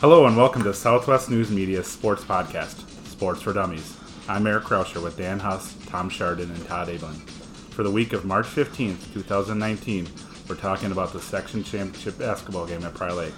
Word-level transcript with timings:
Hello 0.00 0.24
and 0.26 0.34
welcome 0.34 0.62
to 0.64 0.72
Southwest 0.72 1.28
News 1.28 1.50
Media's 1.50 1.86
sports 1.86 2.24
podcast, 2.24 2.88
Sports 3.06 3.42
for 3.42 3.52
Dummies. 3.52 3.98
I'm 4.30 4.46
Eric 4.46 4.64
Krauscher 4.64 5.02
with 5.02 5.18
Dan 5.18 5.38
Huss, 5.38 5.76
Tom 5.88 6.08
Chardon, 6.08 6.50
and 6.50 6.66
Todd 6.66 6.88
Ablin. 6.88 7.20
For 7.68 7.82
the 7.82 7.90
week 7.90 8.14
of 8.14 8.24
March 8.24 8.46
15th, 8.46 9.12
2019, 9.12 10.08
we're 10.48 10.54
talking 10.54 10.90
about 10.90 11.12
the 11.12 11.20
section 11.20 11.62
championship 11.62 12.16
basketball 12.16 12.66
game 12.66 12.82
at 12.82 12.94
Prior 12.94 13.12
Lake, 13.12 13.34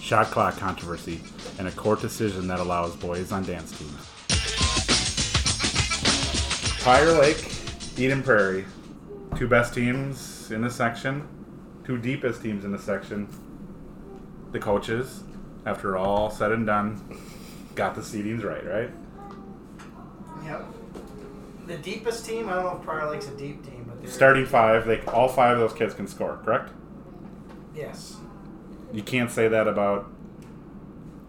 shot 0.00 0.26
clock 0.26 0.56
controversy, 0.56 1.20
and 1.58 1.66
a 1.66 1.72
court 1.72 2.00
decision 2.00 2.46
that 2.46 2.60
allows 2.60 2.94
boys 2.94 3.32
on 3.32 3.44
dance 3.44 3.76
teams. 3.76 4.06
Prior 6.80 7.10
Lake, 7.10 7.44
Eden 7.98 8.22
Prairie, 8.22 8.66
two 9.34 9.48
best 9.48 9.74
teams 9.74 10.52
in 10.52 10.62
the 10.62 10.70
section, 10.70 11.26
two 11.84 11.98
deepest 11.98 12.40
teams 12.40 12.64
in 12.64 12.70
the 12.70 12.78
section. 12.78 13.26
The 14.52 14.60
coaches, 14.60 15.24
after 15.68 15.96
all 15.98 16.30
said 16.30 16.50
and 16.50 16.64
done, 16.64 16.98
got 17.74 17.94
the 17.94 18.00
seedings 18.00 18.42
right, 18.42 18.64
right? 18.66 18.90
Yep. 20.44 20.64
The 21.66 21.76
deepest 21.76 22.24
team, 22.24 22.48
I 22.48 22.54
don't 22.54 22.64
know 22.64 22.76
if 22.78 22.82
Prior 22.82 23.06
likes 23.06 23.28
a 23.28 23.36
deep 23.36 23.62
team, 23.64 23.84
but 23.86 24.00
they're 24.00 24.10
Starting 24.10 24.46
five, 24.46 24.86
they 24.86 25.02
all 25.02 25.28
five 25.28 25.58
of 25.58 25.58
those 25.58 25.78
kids 25.78 25.92
can 25.92 26.06
score, 26.06 26.38
correct? 26.42 26.72
Yes. 27.74 28.16
You 28.92 29.02
can't 29.02 29.30
say 29.30 29.48
that 29.48 29.68
about. 29.68 30.10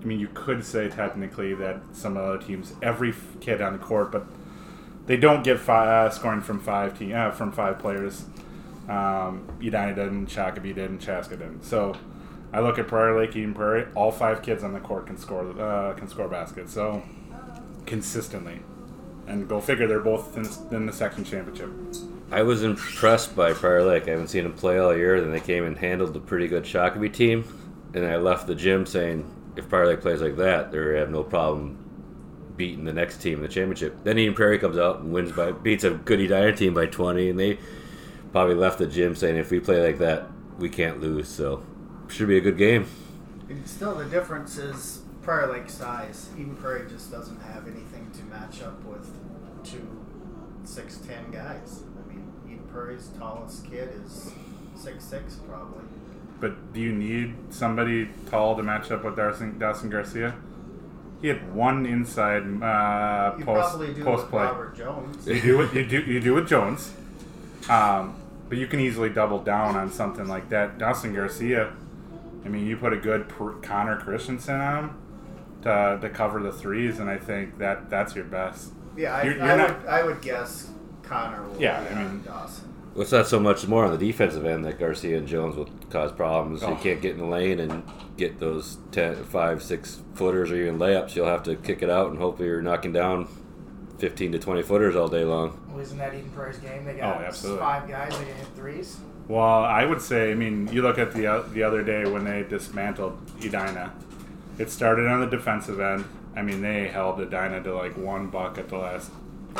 I 0.01 0.05
mean, 0.05 0.21
you 0.21 0.29
could 0.29 0.63
say 0.63 0.87
technically 0.87 1.53
that 1.55 1.81
some 1.91 2.15
other 2.15 2.37
teams, 2.37 2.73
every 2.81 3.13
kid 3.41 3.61
on 3.61 3.73
the 3.73 3.79
court, 3.79 4.13
but 4.13 4.25
they 5.07 5.17
don't 5.17 5.43
get 5.43 5.59
five, 5.59 5.89
uh, 5.89 6.09
scoring 6.09 6.39
from 6.39 6.61
five 6.61 6.97
team 6.97 7.13
uh, 7.13 7.31
from 7.31 7.51
five 7.51 7.79
players. 7.79 8.23
Um, 8.87 9.45
Edina 9.59 9.93
didn't, 9.93 10.27
Shakopee 10.27 10.73
didn't, 10.73 10.99
Chaska 10.99 11.35
didn't. 11.35 11.65
So 11.65 11.95
I 12.51 12.61
look 12.61 12.79
at 12.79 12.87
Prior 12.87 13.17
Lake, 13.19 13.35
Eden 13.35 13.53
Prairie. 13.53 13.87
All 13.95 14.11
five 14.11 14.41
kids 14.41 14.63
on 14.63 14.73
the 14.73 14.79
court 14.79 15.07
can 15.07 15.17
score 15.17 15.49
uh, 15.59 15.93
can 15.93 16.07
score 16.07 16.27
baskets. 16.27 16.73
So 16.73 17.03
consistently, 17.85 18.59
and 19.27 19.47
go 19.47 19.61
figure, 19.61 19.87
they're 19.87 19.99
both 19.99 20.35
in, 20.35 20.75
in 20.75 20.85
the 20.85 20.93
section 20.93 21.23
championship. 21.23 21.69
I 22.31 22.43
was 22.43 22.63
impressed 22.63 23.35
by 23.35 23.53
Prior 23.53 23.83
Lake. 23.83 24.07
I 24.07 24.11
haven't 24.11 24.27
seen 24.27 24.43
them 24.43 24.53
play 24.53 24.79
all 24.79 24.95
year. 24.95 25.21
Then 25.21 25.31
they 25.31 25.39
came 25.39 25.65
and 25.65 25.77
handled 25.77 26.13
the 26.13 26.19
pretty 26.19 26.47
good 26.47 26.63
Shakopee 26.63 27.13
team, 27.13 27.43
and 27.93 28.05
I 28.05 28.17
left 28.17 28.47
the 28.47 28.55
gym 28.55 28.85
saying, 28.85 29.31
if 29.55 29.69
Prior 29.69 29.87
Lake 29.87 30.01
plays 30.01 30.21
like 30.21 30.37
that, 30.37 30.71
they 30.71 30.97
have 30.97 31.09
no 31.09 31.23
problem 31.23 31.85
beating 32.55 32.83
the 32.83 32.93
next 32.93 33.21
team 33.21 33.35
in 33.35 33.41
the 33.41 33.47
championship. 33.47 34.03
Then 34.03 34.17
Eden 34.17 34.33
Prairie 34.33 34.59
comes 34.59 34.77
out 34.77 34.99
and 34.99 35.13
wins 35.13 35.31
by 35.31 35.51
beats 35.51 35.83
a 35.83 35.91
good 35.91 36.19
Edina 36.19 36.55
team 36.55 36.73
by 36.73 36.87
20, 36.87 37.29
and 37.29 37.39
they 37.39 37.57
probably 38.31 38.55
left 38.55 38.79
the 38.79 38.87
gym 38.87 39.15
saying, 39.15 39.37
if 39.37 39.49
we 39.49 39.59
play 39.59 39.81
like 39.85 39.99
that, 39.99 40.27
we 40.57 40.69
can't 40.69 40.99
lose. 40.99 41.27
So 41.29 41.63
should 42.09 42.27
be 42.27 42.37
a 42.37 42.41
good 42.41 42.57
game. 42.57 42.87
And 43.49 43.67
still, 43.67 43.95
the 43.95 44.05
difference 44.05 44.57
is 44.57 45.01
Prior 45.21 45.51
Lake 45.51 45.69
size. 45.69 46.29
Eden 46.37 46.55
Prairie 46.55 46.89
just 46.89 47.11
doesn't 47.11 47.41
have 47.41 47.67
anything 47.67 48.11
to 48.11 48.23
match 48.25 48.61
up 48.61 48.83
with 48.85 49.09
two 49.63 49.87
six 50.63 50.97
ten 50.97 51.31
guys. 51.31 51.83
I 52.03 52.07
mean, 52.07 52.31
Eden 52.47 52.67
Prairie's 52.71 53.09
tallest 53.17 53.69
kid 53.69 53.89
is 54.05 54.31
six 54.75 55.03
six 55.03 55.35
probably. 55.47 55.83
But 56.39 56.73
do 56.73 56.79
you 56.79 56.93
need 56.93 57.35
somebody 57.49 58.09
tall 58.29 58.55
to 58.55 58.63
match 58.63 58.91
up 58.91 59.03
with 59.03 59.15
Dawson, 59.17 59.59
Dawson 59.59 59.89
Garcia? 59.89 60.35
He 61.21 61.27
had 61.27 61.53
one 61.53 61.85
inside 61.85 62.43
uh, 62.63 63.35
You 63.37 63.43
post 63.43 63.69
probably 63.71 63.93
do 63.93 64.03
post 64.05 64.23
with 64.23 64.31
play. 64.31 64.43
Robert 64.43 64.75
Jones. 64.77 65.27
You 65.27 65.41
do 65.41 65.61
it. 65.61 65.73
You 65.73 65.85
do 65.85 65.99
you 66.01 66.19
do 66.21 66.33
with 66.35 66.47
Jones, 66.47 66.93
um, 67.69 68.15
but 68.47 68.57
you 68.57 68.67
can 68.67 68.79
easily 68.79 69.09
double 69.09 69.39
down 69.39 69.75
on 69.75 69.91
something 69.91 70.27
like 70.27 70.47
that. 70.49 70.77
Dawson 70.77 71.13
Garcia. 71.13 71.73
I 72.45 72.49
mean, 72.49 72.65
you 72.65 72.77
put 72.77 72.93
a 72.93 72.97
good 72.97 73.27
pr- 73.29 73.51
Connor 73.61 73.97
Christensen 73.99 74.55
on 74.59 74.83
him 74.85 74.97
to, 75.63 75.97
to 76.01 76.09
cover 76.09 76.41
the 76.41 76.51
threes, 76.51 76.99
and 76.99 77.09
I 77.09 77.17
think 77.17 77.57
that 77.57 77.89
that's 77.89 78.15
your 78.15 78.25
best. 78.25 78.71
Yeah, 78.95 79.15
I, 79.15 79.23
You're- 79.23 79.35
you're 79.37 79.45
I 79.45 79.55
not- 79.55 79.79
would 79.81 79.89
I 79.89 80.03
would 80.03 80.21
guess 80.21 80.69
Connor 81.03 81.43
will 81.47 81.59
Yeah, 81.61 81.81
be 81.83 81.95
I 81.95 82.03
mean- 82.03 82.23
Dawson. 82.23 82.65
Well, 82.95 83.03
it's 83.03 83.11
not 83.11 83.27
so 83.27 83.39
much 83.39 83.67
more 83.67 83.85
on 83.85 83.91
the 83.91 83.97
defensive 84.03 84.45
end 84.45 84.65
that 84.65 84.79
Garcia 84.79 85.17
and 85.19 85.27
Jones 85.27 85.55
will 85.55 85.69
cause 85.91 86.11
problems. 86.11 86.63
Oh. 86.63 86.69
You 86.71 86.75
can't 86.77 86.99
get 87.01 87.11
in 87.13 87.19
the 87.19 87.25
lane 87.25 87.59
and 87.59 87.83
get 88.17 88.39
those 88.39 88.79
10, 88.91 89.23
5, 89.25 89.61
6 89.61 90.01
footers 90.15 90.51
or 90.51 90.55
even 90.55 90.79
layups. 90.79 91.15
You'll 91.15 91.27
have 91.27 91.43
to 91.43 91.55
kick 91.55 91.83
it 91.83 91.89
out 91.89 92.09
and 92.09 92.17
hopefully 92.17 92.47
you're 92.49 92.63
knocking 92.63 92.91
down 92.91 93.27
15 93.99 94.31
to 94.31 94.39
20 94.39 94.63
footers 94.63 94.95
all 94.95 95.07
day 95.07 95.23
long. 95.23 95.61
Well, 95.69 95.79
isn't 95.79 95.97
that 95.99 96.15
Eden 96.15 96.31
Prairie's 96.31 96.57
game? 96.57 96.83
They 96.83 96.95
oh, 96.95 96.97
got 96.97 97.21
Oh, 97.21 97.25
absolutely. 97.25 97.59
five 97.61 97.87
guys 97.87 98.09
that 98.17 98.25
can 98.27 98.35
hit 98.35 98.47
threes. 98.55 98.97
Well, 99.29 99.63
I 99.63 99.85
would 99.85 100.01
say, 100.01 100.31
I 100.31 100.33
mean, 100.33 100.67
you 100.73 100.81
look 100.81 100.97
at 100.97 101.13
the 101.13 101.27
o- 101.27 101.43
the 101.43 101.61
other 101.61 101.83
day 101.83 102.03
when 102.09 102.23
they 102.23 102.41
dismantled 102.41 103.15
Edina. 103.37 103.93
It 104.57 104.71
started 104.71 105.05
on 105.07 105.19
the 105.21 105.27
defensive 105.27 105.79
end. 105.79 106.05
I 106.35 106.41
mean, 106.41 106.63
they 106.63 106.87
held 106.87 107.21
Edina 107.21 107.61
to 107.61 107.75
like 107.75 107.95
one 107.95 108.27
buck 108.31 108.57
at 108.57 108.69
the 108.69 108.77
last 108.79 109.11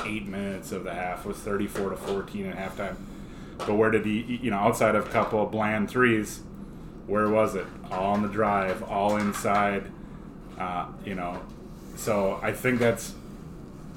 eight 0.05 0.25
minutes 0.25 0.71
of 0.71 0.85
the 0.85 0.93
half. 0.95 1.23
It 1.23 1.27
was 1.27 1.37
34 1.37 1.91
to 1.91 1.97
14 1.97 2.47
at 2.47 2.57
halftime. 2.57 2.95
But 3.59 3.75
where 3.75 3.91
did 3.91 4.07
he, 4.07 4.39
you 4.41 4.49
know, 4.49 4.57
outside 4.57 4.95
of 4.95 5.05
a 5.05 5.09
couple 5.11 5.43
of 5.43 5.51
bland 5.51 5.87
threes, 5.87 6.41
where 7.05 7.29
was 7.29 7.53
it? 7.53 7.67
All 7.91 8.13
on 8.13 8.23
the 8.23 8.27
drive, 8.27 8.81
all 8.81 9.17
inside, 9.17 9.91
uh, 10.57 10.87
you 11.05 11.13
know. 11.13 11.39
So 11.95 12.39
I 12.41 12.53
think 12.53 12.79
that's. 12.79 13.13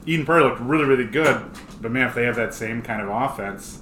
Eden 0.05 0.27
Prairie 0.27 0.43
looked 0.43 0.61
really, 0.61 0.85
really 0.85 1.07
good. 1.07 1.43
But 1.81 1.93
man, 1.93 2.09
if 2.09 2.15
they 2.15 2.25
have 2.25 2.37
that 2.37 2.53
same 2.53 2.83
kind 2.83 3.01
of 3.01 3.09
offense, 3.09 3.79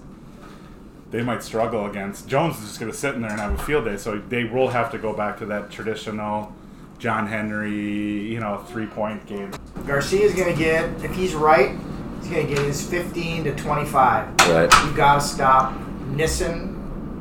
they 1.11 1.23
might 1.23 1.43
struggle 1.43 1.87
against. 1.87 2.29
Jones 2.29 2.57
is 2.59 2.69
just 2.69 2.81
going 2.81 2.91
to 2.91 2.97
sit 2.97 3.15
in 3.15 3.23
there 3.23 3.31
and 3.31 3.41
have 3.41 3.59
a 3.59 3.63
field 3.63 3.85
day, 3.85 3.97
so 3.97 4.19
they 4.29 4.45
will 4.45 4.69
have 4.69 4.91
to 4.93 4.99
go 4.99 5.13
back 5.13 5.39
to 5.39 5.47
that 5.47 5.71
traditional 5.71 6.53
John 6.99 7.27
Henry, 7.27 7.73
you 7.73 8.41
know, 8.41 8.59
three 8.69 8.87
point 8.87 9.27
game. 9.27 9.51
Garcia's 9.87 10.35
going 10.35 10.53
to 10.55 10.59
get, 10.59 10.85
if 11.03 11.13
he's 11.15 11.35
right, 11.35 11.77
he's 12.21 12.31
going 12.31 12.47
to 12.47 12.55
get 12.55 12.65
his 12.65 12.87
15 12.87 13.45
to 13.45 13.57
25. 13.57 14.37
Right. 14.49 14.85
You 14.85 14.97
got 14.97 15.15
to 15.15 15.21
stop 15.27 15.75
Nissen 16.09 16.75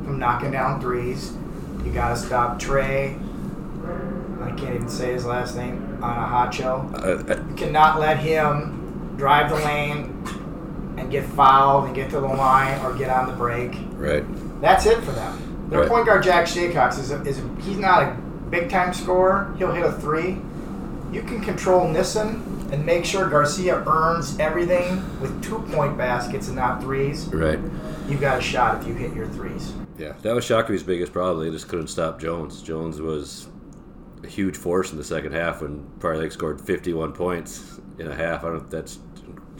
from 0.04 0.18
knocking 0.18 0.50
down 0.52 0.80
threes. 0.80 1.32
You 1.84 1.92
got 1.92 2.10
to 2.10 2.16
stop 2.16 2.58
Trey. 2.58 3.16
I 4.42 4.50
can't 4.52 4.74
even 4.74 4.88
say 4.88 5.12
his 5.14 5.24
last 5.24 5.56
name. 5.56 5.98
Anahacho. 6.00 7.28
Uh, 7.30 7.42
You 7.48 7.54
cannot 7.54 7.98
let 7.98 8.18
him 8.18 9.14
drive 9.16 9.50
the 9.50 9.56
lane 9.56 10.22
and 11.00 11.10
get 11.10 11.24
fouled 11.24 11.86
and 11.86 11.94
get 11.94 12.10
to 12.10 12.20
the 12.20 12.26
line 12.26 12.80
or 12.84 12.92
get 12.94 13.10
on 13.10 13.26
the 13.26 13.32
break. 13.34 13.74
right. 13.94 14.24
That's 14.60 14.84
it 14.84 14.98
for 14.98 15.12
them. 15.12 15.68
Their 15.70 15.80
Right. 15.80 15.88
point 15.88 16.06
guard 16.06 16.22
Jack 16.22 16.44
Shaycox 16.46 16.98
is, 16.98 17.10
a, 17.12 17.22
is 17.22 17.38
a, 17.38 17.48
he's 17.62 17.78
not 17.78 18.02
a 18.02 18.16
big 18.50 18.68
time 18.68 18.92
scorer. 18.92 19.54
He'll 19.56 19.72
hit 19.72 19.84
a 19.86 19.92
three. 19.92 20.36
You 21.12 21.22
can 21.22 21.40
control 21.40 21.88
Nissen 21.88 22.68
and 22.70 22.84
make 22.84 23.04
sure 23.06 23.28
Garcia 23.28 23.82
earns 23.86 24.38
everything 24.38 25.02
with 25.20 25.42
two 25.42 25.60
point 25.72 25.96
baskets 25.96 26.48
and 26.48 26.56
not 26.56 26.82
threes. 26.82 27.26
Right. 27.26 27.58
You've 28.08 28.20
got 28.20 28.38
a 28.38 28.42
shot 28.42 28.80
if 28.82 28.86
you 28.86 28.94
hit 28.94 29.14
your 29.14 29.26
threes. 29.28 29.72
Yeah, 29.98 30.12
that 30.22 30.34
was 30.34 30.44
Shakopee's 30.44 30.82
biggest 30.82 31.12
problem. 31.12 31.44
They 31.44 31.50
just 31.52 31.68
couldn't 31.68 31.88
stop 31.88 32.20
Jones. 32.20 32.60
Jones 32.62 33.00
was 33.00 33.48
a 34.22 34.26
huge 34.26 34.56
force 34.56 34.92
in 34.92 34.98
the 34.98 35.04
second 35.04 35.32
half 35.32 35.62
when 35.62 35.86
Lake 36.02 36.32
scored 36.32 36.60
51 36.60 37.12
points 37.12 37.80
in 37.98 38.06
a 38.08 38.14
half. 38.14 38.44
I 38.44 38.48
don't. 38.50 38.70
That's 38.70 38.98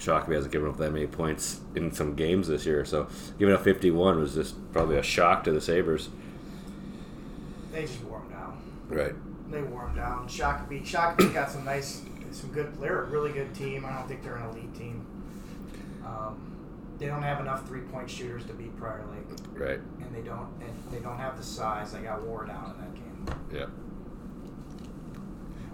Shakopee 0.01 0.35
hasn't 0.35 0.51
given 0.53 0.69
up 0.69 0.79
that 0.79 0.93
many 0.93 1.07
points 1.07 1.61
in 1.75 1.93
some 1.93 2.15
games 2.15 2.49
this 2.49 2.65
year. 2.65 2.85
So 2.87 3.07
giving 3.39 3.55
up 3.55 3.63
51 3.63 4.19
was 4.19 4.35
just 4.35 4.73
probably 4.73 4.97
a 4.97 5.03
shock 5.03 5.45
to 5.45 5.53
the 5.53 5.61
Sabers. 5.61 6.09
They 7.71 7.83
just 7.83 8.03
wore 8.05 8.21
him 8.21 8.31
down. 8.31 8.63
Right. 8.89 9.15
They 9.51 9.63
wore 9.63 9.87
him 9.89 9.97
down. 9.97 10.27
Shakopee, 10.27 10.87
Shakopee 10.87 11.35
got 11.35 11.51
some 11.51 11.65
nice, 11.65 12.03
some 12.33 12.51
good. 12.51 12.81
They're 12.81 13.03
a 13.03 13.07
really 13.07 13.31
good 13.33 13.55
team. 13.55 13.85
I 13.85 13.93
don't 13.93 14.09
think 14.09 14.23
they're 14.23 14.37
an 14.37 14.49
elite 14.49 14.75
team. 14.75 15.05
Um, 16.05 16.57
they 16.99 17.07
don't 17.07 17.23
have 17.23 17.41
enough 17.41 17.67
three 17.69 17.81
point 17.83 18.09
shooters 18.11 18.45
to 18.47 18.55
beat 18.55 18.75
Prior 18.79 19.05
Lake. 19.13 19.39
Right. 19.55 19.81
and 20.01 20.15
they 20.15 20.23
don't 20.23 20.49
and 20.61 20.73
they 20.91 20.99
don't 21.01 21.19
have 21.19 21.37
the 21.37 21.43
size. 21.43 21.93
They 21.93 22.01
got 22.01 22.23
wore 22.23 22.47
down 22.47 22.75
in 22.75 22.81
that 22.81 22.95
game. 22.95 23.41
Yeah. 23.61 23.67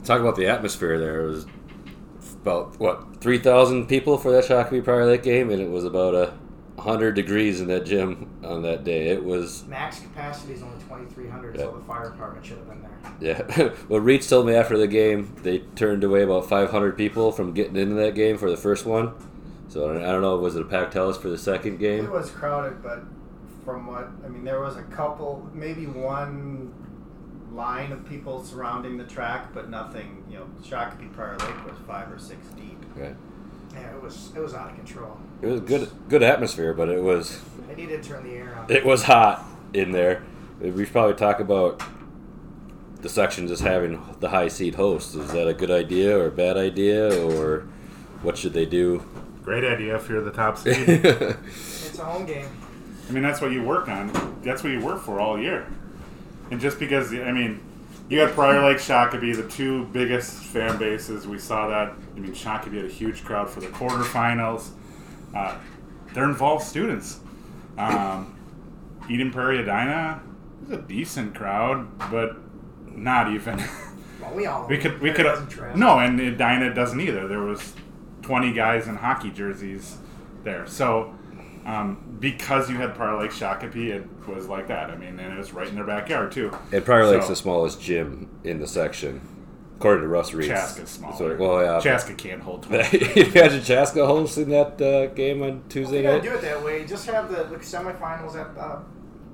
Talk 0.04 0.20
about 0.20 0.36
the 0.36 0.46
atmosphere 0.46 0.98
there. 0.98 1.22
It 1.24 1.26
was 1.28 1.46
about 2.34 2.78
what 2.80 3.20
3,000 3.20 3.86
people 3.86 4.18
for 4.18 4.30
that 4.32 4.44
Shakopee 4.44 4.82
Prior 4.84 5.06
Lake 5.06 5.22
game, 5.22 5.50
and 5.50 5.60
it 5.60 5.70
was 5.70 5.84
about 5.84 6.14
a 6.14 6.34
100 6.76 7.12
degrees 7.12 7.60
in 7.60 7.68
that 7.68 7.86
gym 7.86 8.30
on 8.44 8.62
that 8.62 8.84
day. 8.84 9.08
It 9.08 9.24
was 9.24 9.64
Max 9.66 10.00
capacity 10.00 10.52
is 10.54 10.62
only 10.62 10.78
twenty 10.84 11.06
three 11.06 11.26
hundred, 11.28 11.56
Yeah. 11.56 11.62
so 11.62 11.72
the 11.78 11.84
fire 11.84 12.10
department 12.10 12.44
should 12.44 12.58
have 12.58 12.68
been 12.68 12.82
there. 12.82 12.92
Yeah. 13.18 13.74
well, 13.88 14.00
Reach 14.00 14.28
told 14.28 14.46
me 14.46 14.54
after 14.54 14.76
the 14.76 14.86
game 14.86 15.34
they 15.42 15.58
turned 15.74 16.04
away 16.04 16.22
about 16.22 16.48
500 16.48 16.96
people 16.96 17.32
from 17.32 17.54
getting 17.54 17.76
into 17.76 17.94
that 17.96 18.14
game 18.14 18.36
for 18.36 18.50
the 18.50 18.56
first 18.58 18.84
one. 18.84 19.14
So 19.68 19.90
I 19.96 20.00
don't 20.12 20.20
know, 20.22 20.36
was 20.36 20.54
it 20.54 20.62
a 20.62 20.64
packed 20.66 20.94
house 20.94 21.16
for 21.16 21.28
the 21.28 21.38
second 21.38 21.78
game? 21.78 22.04
It 22.04 22.10
was 22.10 22.30
crowded, 22.30 22.82
but 22.82 23.02
from 23.64 23.86
what 23.86 24.08
I 24.24 24.28
mean, 24.28 24.44
there 24.44 24.60
was 24.60 24.76
a 24.76 24.82
couple, 24.82 25.48
maybe 25.54 25.86
one 25.86 26.72
line 27.52 27.92
of 27.92 28.08
people 28.08 28.44
surrounding 28.44 28.96
the 28.98 29.04
track, 29.04 29.52
but 29.54 29.70
nothing. 29.70 30.24
You 30.30 30.38
know, 30.38 30.46
Shakopee 30.62 31.12
Prior 31.12 31.36
Lake 31.38 31.66
was 31.66 31.76
five 31.86 32.10
or 32.12 32.18
six 32.18 32.46
deep. 32.48 32.78
Right. 32.94 33.14
Yeah, 33.72 33.94
it 33.94 34.02
was 34.02 34.32
it 34.34 34.40
was 34.40 34.54
out 34.54 34.70
of 34.70 34.76
control. 34.76 35.18
It 35.42 35.46
was 35.48 35.60
good, 35.60 35.90
good 36.08 36.22
atmosphere, 36.22 36.72
but 36.74 36.88
it 36.88 37.02
was 37.02 37.40
I 37.70 37.74
needed 37.74 38.02
to 38.02 38.08
turn 38.08 38.24
the 38.24 38.34
air 38.34 38.54
on. 38.58 38.70
it 38.70 38.84
was 38.84 39.02
hot 39.04 39.44
in 39.74 39.92
there. 39.92 40.22
We 40.60 40.84
should 40.84 40.92
probably 40.92 41.14
talk 41.14 41.40
about 41.40 41.82
the 43.02 43.08
section 43.10 43.46
just 43.46 43.62
having 43.62 44.02
the 44.20 44.30
high 44.30 44.48
seat 44.48 44.74
host. 44.76 45.14
Is 45.14 45.30
that 45.32 45.46
a 45.46 45.52
good 45.52 45.70
idea 45.70 46.18
or 46.18 46.26
a 46.26 46.30
bad 46.30 46.56
idea, 46.56 47.14
or 47.26 47.68
what 48.22 48.38
should 48.38 48.54
they 48.54 48.64
do? 48.64 49.04
Great 49.42 49.64
idea 49.64 49.94
if 49.96 50.08
you're 50.08 50.22
the 50.22 50.32
top 50.32 50.56
seed. 50.58 50.74
It's 50.88 51.98
a 51.98 52.04
home 52.04 52.24
game. 52.24 52.48
I 53.08 53.12
mean, 53.12 53.22
that's 53.22 53.40
what 53.40 53.52
you 53.52 53.62
work 53.62 53.88
on. 53.88 54.10
That's 54.42 54.62
what 54.64 54.72
you 54.72 54.80
work 54.80 55.02
for 55.02 55.20
all 55.20 55.38
year. 55.38 55.68
And 56.50 56.60
just 56.60 56.78
because, 56.78 57.12
I 57.12 57.32
mean, 57.32 57.60
you 58.08 58.20
had 58.20 58.30
Prior 58.32 58.64
Lake, 58.64 58.78
Shakopee, 58.78 59.34
the 59.34 59.48
two 59.48 59.84
biggest 59.86 60.44
fan 60.44 60.78
bases. 60.78 61.26
We 61.26 61.38
saw 61.38 61.68
that. 61.68 61.92
I 62.16 62.18
mean, 62.18 62.32
Shakopee 62.32 62.76
had 62.76 62.84
a 62.84 62.88
huge 62.88 63.24
crowd 63.24 63.50
for 63.50 63.60
the 63.60 63.66
quarterfinals. 63.68 64.68
Uh, 65.34 65.56
they're 66.14 66.24
involved 66.24 66.64
students. 66.64 67.18
Um, 67.76 68.36
Eden 69.10 69.30
Prairie 69.30 69.58
Edina 69.60 70.22
was 70.62 70.78
a 70.78 70.82
decent 70.82 71.34
crowd, 71.34 71.98
but 72.10 72.36
not 72.86 73.32
even. 73.32 73.62
Well, 74.20 74.34
we 74.34 74.46
all 74.46 74.66
we 74.66 74.78
could 74.78 75.00
we 75.00 75.12
could 75.12 75.26
no, 75.76 75.98
and 75.98 76.18
Edina 76.18 76.72
doesn't 76.72 77.00
either. 77.00 77.28
There 77.28 77.42
was 77.42 77.74
twenty 78.22 78.52
guys 78.52 78.88
in 78.88 78.96
hockey 78.96 79.30
jerseys 79.30 79.98
there, 80.42 80.66
so 80.66 81.14
um, 81.66 82.05
because 82.20 82.70
you 82.70 82.76
had 82.76 82.94
Prior 82.94 83.18
Lake 83.18 83.30
Shakopee, 83.30 83.88
it 83.90 84.06
was 84.28 84.46
like 84.48 84.68
that. 84.68 84.90
I 84.90 84.96
mean, 84.96 85.18
and 85.18 85.32
it 85.32 85.38
was 85.38 85.52
right 85.52 85.68
in 85.68 85.74
their 85.74 85.84
backyard 85.84 86.32
too. 86.32 86.50
And 86.72 86.84
Prior 86.84 87.06
Lake's 87.06 87.26
So- 87.26 87.30
the 87.32 87.36
smallest 87.36 87.80
gym 87.80 88.28
in 88.44 88.58
the 88.60 88.66
section, 88.66 89.20
according 89.76 90.02
to 90.02 90.08
Russ 90.08 90.32
Reed. 90.32 90.48
Chaska's 90.48 90.90
smaller. 90.90 91.16
So, 91.16 91.36
well, 91.36 91.62
yeah. 91.62 91.80
Chaska 91.80 92.14
can't 92.14 92.42
hold 92.42 92.62
twenty. 92.64 92.98
Imagine 93.20 93.62
Chaska 93.62 94.06
hosting 94.06 94.48
that 94.50 94.80
uh, 94.80 95.06
game 95.14 95.42
on 95.42 95.62
Tuesday 95.68 95.98
you 95.98 96.02
gotta 96.02 96.16
night. 96.18 96.22
do 96.24 96.34
it 96.34 96.42
that 96.42 96.62
way. 96.64 96.84
Just 96.86 97.06
have 97.06 97.28
the, 97.28 97.44
the 97.44 97.56
semifinals 97.56 98.34
at 98.34 98.56
uh, 98.58 98.78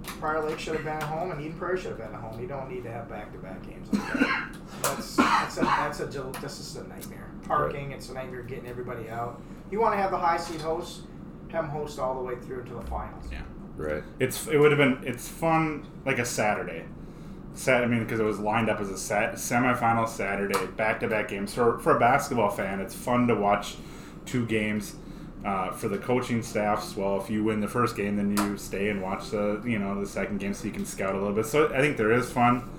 Prior 0.04 0.42
Lake 0.42 0.58
should 0.58 0.74
have 0.74 0.84
been 0.84 0.94
at 0.94 1.02
home, 1.04 1.30
and 1.30 1.40
Eden 1.40 1.56
Prairie 1.56 1.76
should 1.78 1.90
have 1.90 1.98
been 1.98 2.08
at 2.12 2.20
home. 2.20 2.40
You 2.40 2.48
don't 2.48 2.68
need 2.68 2.82
to 2.82 2.90
have 2.90 3.08
back-to-back 3.08 3.62
games 3.64 3.86
like 3.92 4.12
that. 4.14 4.48
That's 4.82 5.16
that's 5.16 5.56
a 5.58 5.60
that's 5.60 6.00
a 6.00 6.08
jil- 6.10 6.32
this 6.40 6.58
is 6.58 6.74
a 6.76 6.82
nightmare. 6.88 7.28
Parking, 7.44 7.92
it's 7.92 8.08
a 8.08 8.14
nightmare 8.14 8.42
getting 8.42 8.66
everybody 8.66 9.08
out. 9.08 9.40
You 9.70 9.78
want 9.80 9.94
to 9.94 9.98
have 9.98 10.10
the 10.10 10.18
high 10.18 10.36
seed 10.38 10.60
host, 10.60 11.02
have 11.52 11.66
host 11.66 11.98
all 11.98 12.14
the 12.14 12.22
way 12.22 12.34
through 12.36 12.64
to 12.64 12.74
the 12.74 12.82
finals. 12.82 13.24
yeah, 13.30 13.42
Right. 13.76 14.02
it's 14.18 14.46
it 14.48 14.58
would 14.58 14.72
have 14.72 14.78
been 14.78 15.02
it's 15.06 15.28
fun 15.28 15.86
like 16.04 16.18
a 16.18 16.24
Saturday. 16.24 16.84
Sat, 17.54 17.84
I 17.84 17.86
mean, 17.86 18.00
because 18.02 18.18
it 18.18 18.24
was 18.24 18.38
lined 18.38 18.70
up 18.70 18.80
as 18.80 18.88
a 18.88 18.96
sat, 18.96 19.34
semifinal 19.34 20.08
Saturday, 20.08 20.66
back-to-back 20.76 21.28
games. 21.28 21.52
For 21.54 21.78
for 21.80 21.96
a 21.96 22.00
basketball 22.00 22.48
fan, 22.50 22.80
it's 22.80 22.94
fun 22.94 23.26
to 23.28 23.34
watch 23.34 23.76
two 24.26 24.46
games. 24.46 24.96
Uh, 25.44 25.72
for 25.72 25.88
the 25.88 25.98
coaching 25.98 26.40
staffs, 26.40 26.96
well, 26.96 27.20
if 27.20 27.28
you 27.28 27.42
win 27.42 27.58
the 27.60 27.66
first 27.68 27.96
game, 27.96 28.16
then 28.16 28.30
you 28.36 28.56
stay 28.56 28.88
and 28.90 29.02
watch 29.02 29.30
the 29.30 29.60
you 29.66 29.78
know 29.78 29.98
the 30.00 30.06
second 30.06 30.38
game, 30.38 30.54
so 30.54 30.64
you 30.64 30.70
can 30.72 30.86
scout 30.86 31.14
a 31.14 31.18
little 31.18 31.34
bit. 31.34 31.44
So 31.46 31.66
I 31.74 31.80
think 31.80 31.96
there 31.96 32.12
is 32.12 32.30
fun, 32.30 32.70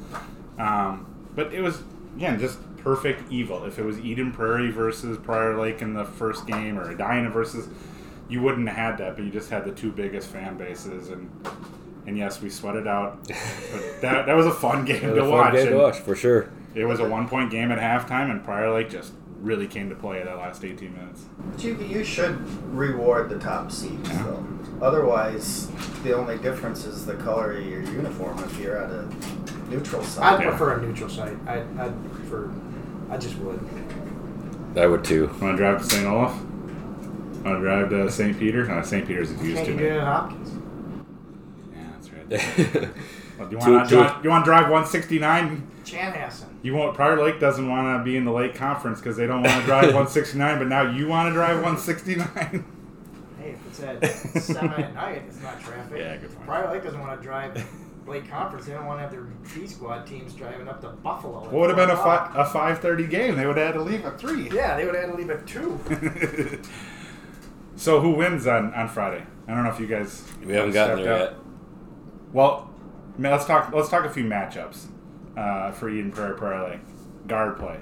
um, 0.58 1.06
but 1.36 1.54
it 1.54 1.62
was 1.62 1.84
again 2.16 2.40
just 2.40 2.58
perfect 2.78 3.32
evil. 3.32 3.66
If 3.66 3.78
it 3.80 3.84
was 3.86 4.00
Eden 4.00 4.32
Prairie 4.32 4.72
versus 4.72 5.18
Prior 5.18 5.58
Lake 5.60 5.82
in 5.82 5.94
the 5.94 6.06
first 6.06 6.48
game, 6.48 6.80
or 6.80 6.90
Edina 6.90 7.30
versus, 7.30 7.68
you 8.30 8.42
wouldn't 8.42 8.68
have 8.68 8.78
had 8.78 8.98
that, 9.00 9.16
but 9.16 9.26
you 9.26 9.32
just 9.32 9.50
had 9.50 9.66
the 9.66 9.72
two 9.72 9.92
biggest 9.92 10.30
fan 10.30 10.58
bases, 10.58 11.10
and 11.10 11.30
and 12.08 12.18
yes, 12.18 12.42
we 12.42 12.50
sweated 12.50 12.88
out. 12.88 13.20
But 13.74 14.02
that 14.02 14.26
that 14.28 14.34
was 14.36 14.46
a 14.46 14.52
fun 14.54 14.86
game 14.86 15.02
to 15.02 15.14
a 15.18 15.20
fun 15.22 15.30
watch. 15.32 15.54
game 15.54 15.68
to 15.68 15.76
watch 15.78 15.98
for 16.00 16.16
sure. 16.16 16.50
It 16.76 16.86
was 16.86 17.00
a 17.00 17.08
one 17.08 17.28
point 17.28 17.50
game 17.52 17.72
at 17.72 17.80
halftime, 17.80 18.30
and 18.32 18.44
Prior 18.44 18.72
Lake 18.74 18.90
just 18.90 19.14
really 19.42 19.68
came 19.68 19.90
to 19.90 19.96
play 19.96 20.24
that 20.24 20.38
last 20.38 20.64
18 20.64 20.94
minutes. 20.94 21.26
But 21.52 21.62
you, 21.64 21.76
you 21.78 22.04
should 22.04 22.40
reward 22.74 23.28
the 23.30 23.38
top 23.40 23.72
seeds, 23.72 24.08
Yeah. 24.10 24.24
though. 24.24 24.46
Otherwise, 24.82 25.70
the 26.04 26.14
only 26.14 26.38
difference 26.38 26.86
is 26.86 27.06
the 27.06 27.16
color 27.16 27.52
of 27.54 27.66
your 27.66 27.82
uniform 27.82 28.40
if 28.40 28.58
you're 28.60 28.78
at 28.78 28.90
a 28.90 29.06
neutral 29.70 30.02
site. 30.04 30.24
I'd. 30.40 30.44
Yeah. 30.44 30.50
prefer 30.50 30.80
a 30.80 30.82
neutral 30.82 31.10
site. 31.10 31.38
I 31.48 31.58
I'd 31.78 32.12
prefer. 32.14 32.52
I 33.10 33.18
just 33.18 33.38
would. 33.40 33.60
I 34.76 34.88
would 34.88 35.04
too. 35.04 35.28
Want 35.42 35.54
to 35.54 35.58
drive 35.58 35.80
to 35.82 35.84
St. 35.90 36.06
Olaf? 36.06 36.40
Want 37.44 37.58
to 37.58 37.62
drive 37.62 37.90
to 37.90 38.10
St. 38.12 38.38
Peter? 38.40 38.70
Uh, 38.72 38.76
no, 38.76 38.82
St. 38.84 39.06
Peter's 39.08 39.32
is 39.32 39.42
used 39.44 39.56
Can't 39.58 39.66
to 39.68 39.72
you 39.74 39.78
me. 39.78 39.84
do 39.84 39.90
it 39.90 39.98
at 39.98 40.04
Hopkins? 40.04 40.52
Yeah, 41.74 41.84
that's 41.92 42.10
right. 42.82 42.90
Well, 43.40 43.50
do 43.50 43.56
you 43.56 43.60
want 43.60 43.90
two- 43.90 43.96
to 43.96 44.20
you 44.24 44.30
want 44.30 44.46
to 44.46 44.50
drive 44.50 44.64
169? 44.70 45.68
Chanhassen. 45.84 46.46
You 46.62 46.76
want 46.76 46.94
Prior 46.96 47.20
Lake 47.22 47.40
doesn't 47.40 47.68
want 47.68 48.00
to 48.00 48.04
be 48.04 48.16
in 48.16 48.26
the 48.26 48.32
Lake 48.32 48.54
Conference 48.54 49.00
because 49.00 49.18
they 49.18 49.26
don't 49.26 49.42
want 49.42 49.60
to 49.60 49.66
drive 49.66 49.86
169, 49.94 50.60
but 50.60 50.68
now 50.68 50.84
you 50.92 51.08
want 51.08 51.30
to 51.30 51.34
drive 51.34 51.56
169. 51.64 52.64
Hey, 53.42 53.50
if 53.50 53.68
it's 53.68 53.80
at 53.82 54.06
seven 54.42 54.72
at 54.74 54.94
night, 54.94 55.24
it's 55.28 55.42
not 55.42 55.60
traffic. 55.60 55.98
Yeah, 55.98 56.16
good 56.18 56.30
point. 56.34 56.46
Prior 56.46 56.72
Lake 56.72 56.84
doesn't 56.84 57.00
want 57.00 57.20
to 57.20 57.24
drive 57.26 57.68
Lake 58.06 58.30
Conference. 58.30 58.68
They 58.68 58.74
don't 58.74 58.86
want 58.86 59.00
to 59.00 59.02
have 59.02 59.12
their 59.12 59.24
B 59.56 59.66
squad 59.66 60.06
teams 60.06 60.34
driving 60.36 60.68
up 60.68 60.80
to 60.82 60.90
Buffalo. 60.90 61.44
at 61.46 61.52
What 61.52 61.62
would 61.62 61.70
have 61.72 61.78
been 61.78 61.90
a 61.90 61.98
fi- 61.98 62.32
a 62.36 62.46
5:30 62.46 63.10
game? 63.10 63.36
They 63.36 63.48
would 63.48 63.58
have 63.58 63.66
had 63.66 63.74
to 63.74 63.82
leave 63.82 64.06
at 64.06 64.20
three. 64.20 64.48
Yeah, 64.52 64.78
they 64.78 64.86
would 64.86 64.94
have 64.94 65.06
had 65.06 65.12
to 65.12 65.18
leave 65.18 65.32
at 65.32 65.48
two. 65.48 65.80
So 67.76 68.00
who 68.02 68.12
wins 68.12 68.48
on, 68.48 68.74
on 68.74 68.88
Friday? 68.88 69.24
I 69.48 69.54
don't 69.54 69.64
know 69.64 69.72
if 69.72 69.80
you 69.80 69.88
guys 69.88 70.24
We 70.46 70.54
haven't 70.54 70.72
gotten 70.74 70.98
stepped 70.98 71.04
there 71.06 71.14
up. 71.28 71.32
yet. 71.32 71.40
Well, 72.32 72.70
let's 73.20 73.46
talk. 73.46 73.72
Let's 73.74 73.90
talk 73.90 74.06
a 74.06 74.10
few 74.10 74.24
matchups 74.24 74.86
uh, 75.38 75.72
for 75.72 75.90
Eden 75.90 76.12
Prairie 76.12 76.36
Prior 76.38 76.70
Lake. 76.70 76.80
Guard 77.28 77.58
play. 77.58 77.80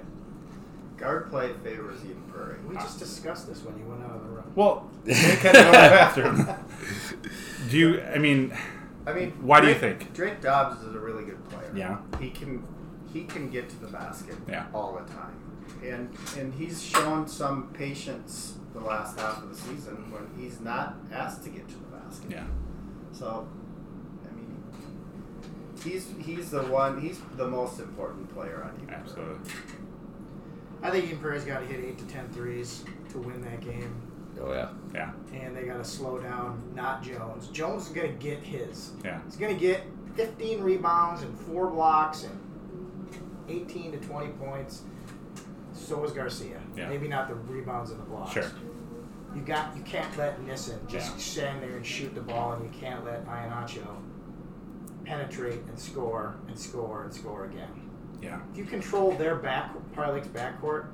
Guard 0.97 1.29
play 1.29 1.51
favors 1.63 2.03
Eden 2.03 2.23
Prairie. 2.31 2.57
We 2.67 2.75
just 2.75 2.99
discussed 2.99 3.47
this 3.47 3.63
when 3.63 3.77
you 3.79 3.85
went 3.85 4.03
out 4.03 4.11
of 4.17 4.23
the 4.23 4.29
room. 4.29 4.51
Well, 4.55 4.89
they 5.03 5.13
had 5.13 5.53
to 5.53 5.53
go 5.53 6.31
to 6.31 6.37
the 6.37 6.43
bathroom. 6.43 6.47
Do 7.69 7.77
you? 7.77 8.01
I 8.01 8.17
mean, 8.17 8.53
I 9.07 9.13
mean, 9.13 9.31
Why 9.41 9.61
do 9.61 9.67
you 9.67 9.75
think? 9.75 10.13
Drake 10.13 10.41
Dobbs 10.41 10.81
is 10.83 10.93
a 10.95 10.99
really 10.99 11.23
good 11.23 11.43
player? 11.49 11.71
Yeah. 11.75 11.97
he 12.19 12.29
can 12.29 12.63
he 13.13 13.23
can 13.23 13.49
get 13.49 13.69
to 13.69 13.75
the 13.79 13.87
basket 13.87 14.35
Yeah. 14.47 14.65
all 14.73 14.93
the 14.93 15.11
time, 15.13 15.35
and 15.83 16.15
and 16.37 16.53
he's 16.53 16.83
shown 16.83 17.27
some 17.27 17.69
patience 17.73 18.57
the 18.73 18.79
last 18.79 19.19
half 19.19 19.41
of 19.43 19.49
the 19.49 19.55
season 19.55 19.95
when 20.11 20.29
he's 20.41 20.59
not 20.61 20.95
asked 21.11 21.43
to 21.43 21.49
get 21.49 21.67
to 21.67 21.75
the 21.75 21.97
basket. 21.97 22.31
yeah, 22.31 22.45
So, 23.11 23.47
I 24.29 24.33
mean, 24.35 24.63
he's 25.83 26.07
he's 26.19 26.51
the 26.51 26.63
one. 26.63 26.99
He's 27.01 27.19
the 27.35 27.47
most 27.47 27.79
important 27.79 28.33
player 28.33 28.63
on 28.63 28.75
Eden 28.75 28.87
Prairie. 28.87 29.01
absolutely. 29.01 29.51
I 30.83 30.89
think 30.89 31.05
Eden 31.05 31.19
Prairie's 31.19 31.43
got 31.43 31.59
to 31.59 31.65
hit 31.65 31.83
eight 31.83 31.97
to 31.99 32.05
ten 32.05 32.27
threes 32.29 32.83
to 33.09 33.17
win 33.19 33.41
that 33.41 33.59
game, 33.61 33.93
Oh 34.41 34.51
yeah. 34.53 34.69
Yeah, 34.93 35.11
and 35.33 35.55
they 35.55 35.63
got 35.63 35.77
to 35.77 35.83
slow 35.85 36.17
down. 36.19 36.61
Not 36.73 37.03
Jones. 37.03 37.47
Jones 37.49 37.87
is 37.87 37.89
going 37.93 38.17
to 38.17 38.17
get 38.23 38.39
his. 38.39 38.91
yeah, 39.03 39.19
He's 39.25 39.35
going 39.35 39.53
to 39.53 39.59
get 39.59 39.83
15 40.15 40.61
rebounds 40.61 41.21
and 41.21 41.37
four 41.39 41.69
blocks 41.69 42.23
and 42.23 42.39
18 43.49 43.91
to 43.91 43.97
20 43.99 44.27
points. 44.33 44.83
So 45.81 45.97
was 45.97 46.11
Garcia. 46.11 46.61
Yeah. 46.75 46.87
Maybe 46.89 47.07
not 47.07 47.27
the 47.27 47.35
rebounds 47.35 47.91
and 47.91 47.99
the 47.99 48.03
blocks. 48.05 48.33
Sure. 48.33 48.45
You 49.35 49.41
got 49.41 49.75
you 49.75 49.83
can't 49.83 50.15
let 50.17 50.41
Nissen 50.43 50.79
just 50.87 51.11
Yeah. 51.13 51.17
stand 51.17 51.63
there 51.63 51.75
and 51.75 51.85
shoot 51.85 52.13
the 52.13 52.21
ball, 52.21 52.53
and 52.53 52.63
you 52.63 52.79
can't 52.79 53.03
let 53.03 53.25
Iannaccio 53.25 53.87
penetrate 55.05 55.61
and 55.67 55.77
score 55.79 56.35
and 56.47 56.57
score 56.57 57.03
and 57.03 57.13
score 57.13 57.45
again. 57.45 57.69
yeah, 58.21 58.39
If 58.51 58.57
you 58.57 58.65
control 58.65 59.13
their 59.13 59.35
back 59.35 59.71
Prior 59.93 60.13
Lake's 60.13 60.27
backcourt, 60.27 60.85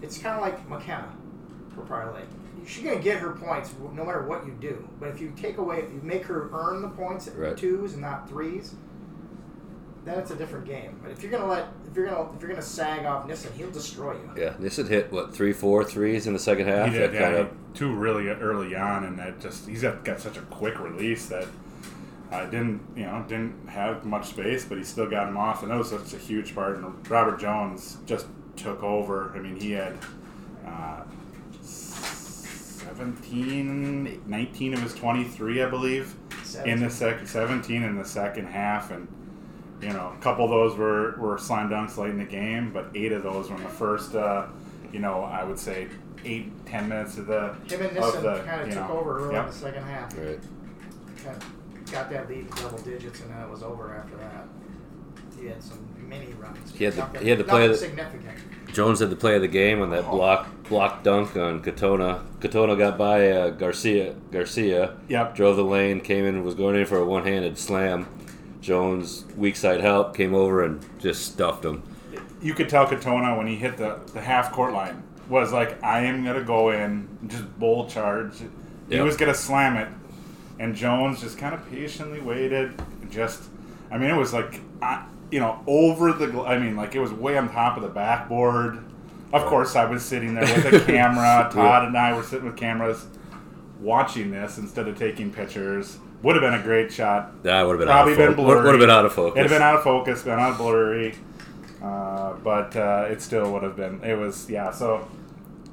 it's 0.00 0.16
kind 0.18 0.36
of 0.36 0.42
like 0.42 0.68
McKenna 0.68 1.12
for 1.74 1.80
Prior 1.82 2.14
She's 2.64 2.84
gonna 2.84 3.00
get 3.00 3.18
her 3.18 3.30
points 3.32 3.74
no 3.92 4.04
matter 4.04 4.22
what 4.22 4.46
you 4.46 4.52
do. 4.60 4.88
But 5.00 5.08
if 5.08 5.20
you 5.20 5.32
take 5.36 5.58
away, 5.58 5.80
if 5.80 5.92
you 5.92 6.00
make 6.04 6.24
her 6.26 6.48
earn 6.52 6.80
the 6.82 6.88
points 6.88 7.26
at 7.26 7.36
Right. 7.36 7.56
twos 7.56 7.94
and 7.94 8.02
not 8.02 8.28
threes, 8.28 8.76
then 10.04 10.18
it's 10.18 10.30
a 10.30 10.36
different 10.36 10.66
game. 10.66 10.98
But 11.02 11.12
if 11.12 11.22
you're 11.22 11.30
gonna 11.30 11.46
let, 11.46 11.68
if 11.88 11.96
you're 11.96 12.06
gonna, 12.06 12.34
if 12.34 12.40
you're 12.40 12.50
gonna 12.50 12.62
sag 12.62 13.06
off 13.06 13.26
Nissen, 13.26 13.52
he'll 13.56 13.70
destroy 13.70 14.14
you. 14.14 14.30
Yeah. 14.36 14.54
Nissen 14.58 14.86
hit 14.88 15.12
what 15.12 15.34
three, 15.34 15.52
four 15.52 15.84
threes 15.84 16.26
in 16.26 16.32
the 16.32 16.38
second 16.38 16.66
half. 16.66 16.88
he 16.88 16.94
did. 16.98 17.12
that 17.12 17.14
Yeah, 17.14 17.22
kind 17.22 17.36
of 17.36 17.50
two 17.74 17.94
really 17.94 18.28
early 18.28 18.74
on, 18.74 19.04
and 19.04 19.18
that 19.18 19.40
just 19.40 19.68
he's 19.68 19.82
got, 19.82 20.04
got 20.04 20.20
such 20.20 20.36
a 20.36 20.42
quick 20.42 20.78
release 20.80 21.26
that 21.26 21.46
uh, 22.32 22.46
didn't 22.46 22.80
you 22.96 23.04
know 23.04 23.24
didn't 23.28 23.68
have 23.68 24.04
much 24.04 24.28
space, 24.30 24.64
but 24.64 24.78
he 24.78 24.84
still 24.84 25.08
got 25.08 25.28
him 25.28 25.36
off, 25.36 25.62
and 25.62 25.70
that 25.70 25.78
was 25.78 25.90
such 25.90 26.14
a 26.14 26.18
huge 26.18 26.54
part. 26.54 26.76
And 26.76 27.08
Robert 27.08 27.38
Jones 27.38 27.98
just 28.06 28.26
took 28.56 28.82
over. 28.82 29.32
I 29.36 29.38
mean, 29.40 29.58
he 29.60 29.72
had. 29.72 29.96
Uh, 30.66 31.02
17, 32.92 34.22
19 34.26 34.74
of 34.74 34.82
his 34.82 34.94
23, 34.94 35.62
I 35.62 35.70
believe, 35.70 36.14
in 36.64 36.80
the 36.80 36.90
second 36.90 37.26
17 37.26 37.82
in 37.82 37.96
the 37.96 38.04
second 38.04 38.46
half, 38.46 38.90
and 38.90 39.08
you 39.82 39.88
know, 39.92 40.12
a 40.16 40.22
couple 40.22 40.44
of 40.44 40.50
those 40.50 40.76
were, 40.78 41.16
were 41.18 41.36
slam 41.38 41.68
dunks 41.68 41.96
late 41.98 42.10
in 42.10 42.18
the 42.18 42.24
game, 42.24 42.72
but 42.72 42.86
eight 42.94 43.12
of 43.12 43.22
those 43.22 43.50
were 43.50 43.56
in 43.56 43.62
the 43.62 43.68
first, 43.68 44.14
uh, 44.14 44.46
you 44.92 45.00
know, 45.00 45.22
I 45.24 45.42
would 45.44 45.58
say 45.58 45.88
eight, 46.24 46.64
ten 46.66 46.88
minutes 46.88 47.18
of 47.18 47.26
the 47.26 47.54
Him 47.68 47.82
and 47.82 47.94
Nissen 47.94 48.22
kind 48.22 48.60
of 48.62 48.68
you 48.68 48.74
took 48.74 48.88
know, 48.88 48.98
over 48.98 49.18
early 49.18 49.34
yep. 49.34 49.44
in 49.44 49.50
the 49.50 49.56
second 49.56 49.82
half. 49.84 50.16
right. 50.16 50.38
Got, 51.24 51.44
got 51.90 52.10
that 52.10 52.28
lead 52.28 52.50
to 52.50 52.62
double 52.62 52.78
digits, 52.78 53.20
and 53.20 53.30
then 53.30 53.40
it 53.42 53.50
was 53.50 53.62
over 53.62 53.94
after 53.94 54.16
that. 54.16 54.46
He 55.38 55.46
had 55.48 55.62
some 55.62 55.84
mini 56.08 56.32
runs. 56.38 56.72
He 56.72 56.84
had 56.84 56.92
to- 56.94 56.98
Nothing- 57.00 57.22
he 57.22 57.28
had 57.28 57.38
to 57.38 57.44
play 57.44 57.66
nothing 57.66 57.72
the- 57.72 57.78
significant. 57.78 58.38
Jones 58.72 59.00
had 59.00 59.10
the 59.10 59.16
play 59.16 59.34
of 59.34 59.42
the 59.42 59.48
game 59.48 59.82
on 59.82 59.90
that 59.90 60.08
block 60.08 60.48
block 60.68 61.02
dunk 61.02 61.36
on 61.36 61.60
Katona. 61.62 62.22
Katona 62.40 62.78
got 62.78 62.96
by 62.96 63.30
uh, 63.30 63.50
Garcia. 63.50 64.14
Garcia 64.30 64.94
Yep. 65.08 65.34
drove 65.34 65.56
the 65.56 65.64
lane, 65.64 66.00
came 66.00 66.24
in, 66.24 66.42
was 66.44 66.54
going 66.54 66.76
in 66.76 66.86
for 66.86 66.96
a 66.98 67.04
one 67.04 67.24
handed 67.24 67.58
slam. 67.58 68.06
Jones, 68.62 69.26
weak 69.36 69.56
side 69.56 69.80
help, 69.80 70.16
came 70.16 70.34
over 70.34 70.64
and 70.64 70.80
just 70.98 71.26
stuffed 71.32 71.64
him. 71.64 71.82
You 72.40 72.54
could 72.54 72.68
tell 72.68 72.86
Katona 72.86 73.36
when 73.36 73.46
he 73.46 73.56
hit 73.56 73.76
the, 73.76 74.00
the 74.14 74.20
half 74.20 74.52
court 74.52 74.72
line 74.72 75.02
was 75.28 75.52
like, 75.52 75.82
I 75.82 76.00
am 76.04 76.24
gonna 76.24 76.42
go 76.44 76.70
in, 76.70 77.08
just 77.26 77.58
bull 77.58 77.86
charge. 77.88 78.38
He 78.88 78.96
Yep. 78.96 79.04
was 79.04 79.16
gonna 79.16 79.34
slam 79.34 79.76
it, 79.76 79.88
and 80.58 80.74
Jones 80.74 81.20
just 81.20 81.38
kind 81.38 81.54
of 81.54 81.68
patiently 81.70 82.20
waited. 82.20 82.80
Just, 83.10 83.42
I 83.90 83.98
mean, 83.98 84.10
it 84.10 84.16
was 84.16 84.32
like, 84.32 84.60
you 85.30 85.40
know, 85.40 85.62
over 85.66 86.12
the. 86.12 86.42
I 86.42 86.58
mean, 86.58 86.76
like 86.76 86.94
it 86.94 87.00
was 87.00 87.12
way 87.12 87.38
on 87.38 87.48
top 87.50 87.76
of 87.76 87.82
the 87.82 87.88
backboard. 87.88 88.78
Of 89.32 89.46
course, 89.46 89.76
I 89.76 89.86
was 89.86 90.04
sitting 90.04 90.34
there 90.34 90.44
with 90.44 90.74
a 90.74 90.84
camera. 90.84 91.48
Todd 91.52 91.86
and 91.86 91.96
I 91.96 92.12
were 92.14 92.22
sitting 92.22 92.44
with 92.44 92.56
cameras, 92.56 93.06
watching 93.80 94.30
this 94.30 94.58
instead 94.58 94.88
of 94.88 94.98
taking 94.98 95.32
pictures. 95.32 95.98
Would 96.22 96.36
have 96.36 96.42
been 96.42 96.54
a 96.54 96.62
great 96.62 96.92
shot. 96.92 97.42
That 97.42 97.62
would 97.62 97.72
have 97.72 97.78
been 97.80 97.88
Probably 97.88 98.12
out 98.12 98.16
been 98.18 98.26
focus. 98.28 98.44
blurry. 98.44 98.62
Would 98.64 98.72
have 98.74 98.80
been 98.80 98.90
out 98.90 99.04
of 99.06 99.12
focus. 99.12 99.38
It'd 99.38 99.50
have 99.50 99.58
been 99.60 99.66
out 99.66 99.74
of 99.76 99.82
focus, 99.82 100.22
been 100.22 100.38
out 100.38 100.52
of 100.52 100.58
blurry. 100.58 101.14
Uh, 101.82 102.34
but 102.44 102.76
uh, 102.76 103.06
it 103.10 103.20
still 103.20 103.52
would 103.52 103.62
have 103.64 103.74
been. 103.76 104.02
It 104.04 104.16
was 104.16 104.48
yeah. 104.48 104.70
So 104.70 105.08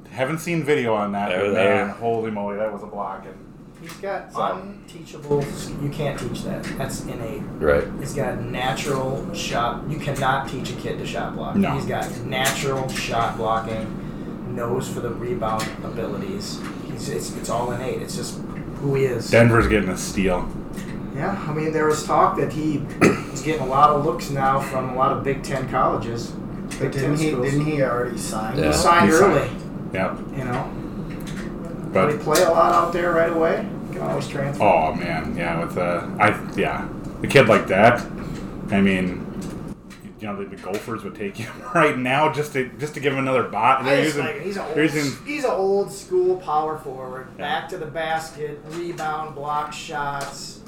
haven't 0.10 0.40
seen 0.40 0.64
video 0.64 0.96
on 0.96 1.12
that, 1.12 1.30
There- 1.30 1.46
but 1.46 1.54
there- 1.54 1.86
man, 1.86 1.96
holy 1.96 2.32
moly, 2.32 2.58
that 2.58 2.74
was 2.74 2.82
a 2.84 2.88
block. 2.88 3.26
And 3.26 3.36
He's 3.82 3.94
got 3.94 4.34
So- 4.34 4.42
unteachable. 4.42 5.42
You 5.82 5.90
can't 5.90 6.20
teach 6.20 6.44
that. 6.44 6.64
That's 6.78 7.06
innate. 7.06 7.44
Right. 7.60 7.86
He's 8.00 8.14
got 8.14 8.42
natural 8.42 9.32
shot. 9.34 9.84
You 9.88 9.98
cannot 10.00 10.50
teach 10.50 10.70
a 10.72 10.74
kid 10.74 10.98
to 10.98 11.06
shot 11.06 11.36
block. 11.36 11.56
No. 11.56 11.72
He's 11.76 11.86
got 11.86 12.10
natural 12.26 12.90
shot 12.90 13.38
blocking, 13.38 13.96
Knows 14.54 14.90
for 14.92 15.00
the 15.00 15.12
rebound 15.12 15.64
abilities. 15.86 16.60
He's 16.92 17.08
it's, 17.08 17.38
it's 17.38 17.50
all 17.50 17.72
innate. 17.72 18.02
It's 18.02 18.16
just 18.18 18.40
who 18.80 18.96
he 18.96 19.06
is. 19.06 19.30
Denver's 19.30 19.68
getting 19.68 19.90
a 19.90 19.98
steal. 19.98 20.50
Yeah, 21.16 21.44
I 21.48 21.54
mean 21.54 21.74
there 21.74 21.86
was 21.86 22.04
talk 22.06 22.38
that 22.38 22.54
he 22.54 22.78
is 23.34 23.42
getting 23.42 23.62
a 23.62 23.66
lot 23.66 23.90
of 23.90 24.06
looks 24.06 24.30
now 24.30 24.60
from 24.60 24.90
a 24.90 24.96
lot 24.96 25.12
of 25.12 25.24
Big 25.24 25.44
Ten 25.44 25.68
colleges. 25.70 26.28
But 26.28 26.80
Big 26.80 26.92
didn't 26.94 27.02
Ten 27.16 27.18
he? 27.18 27.32
schools. 27.32 27.46
Didn't 27.52 27.66
he 27.66 27.82
already 27.82 28.18
sign? 28.18 28.58
Yeah. 28.58 28.68
He 28.68 28.74
signed 28.74 29.10
He 29.12 29.16
signed. 29.18 29.34
early. 29.38 29.50
Yep. 29.94 30.18
You 30.38 30.44
know, 30.46 30.72
But 31.92 31.94
but 31.94 32.12
he 32.12 32.18
play 32.20 32.42
a 32.44 32.50
lot 32.52 32.74
out 32.74 32.94
there 32.94 33.12
right 33.14 33.32
away. 33.34 33.68
Can 33.92 34.02
always 34.02 34.28
transfer. 34.28 34.64
oh 34.64 34.94
man, 34.94 35.36
yeah. 35.36 35.60
With 35.66 35.78
uh, 35.78 36.08
I 36.20 36.40
yeah, 36.56 36.88
a 37.24 37.28
kid 37.28 37.48
like 37.48 37.68
that. 37.68 38.02
I 38.72 38.80
mean. 38.82 39.26
You 40.30 40.36
know 40.38 40.50
the, 40.50 40.56
the 40.56 40.62
Gophers 40.62 41.04
would 41.04 41.16
take 41.16 41.38
him 41.38 41.52
right 41.76 41.98
now 41.98 42.32
just 42.32 42.54
to 42.54 42.70
just 42.80 42.94
to 42.96 43.00
give 43.00 43.14
him 43.14 43.20
another 43.20 43.44
bot. 43.44 43.82
I 43.82 43.84
They're 43.84 44.04
using, 44.06 44.26
like, 44.26 44.42
he's 44.42 44.58
an 44.58 44.64
old, 44.66 44.78
using 44.78 45.26
he's 45.26 45.44
an 45.44 45.52
old 45.52 45.92
school 45.92 46.38
power 46.38 46.78
forward. 46.78 47.28
Yeah. 47.38 47.38
Back 47.38 47.70
to 47.70 47.78
the 47.78 47.86
basket, 47.86 48.60
rebound, 48.70 49.36
block 49.36 49.74
shots, 49.74 50.62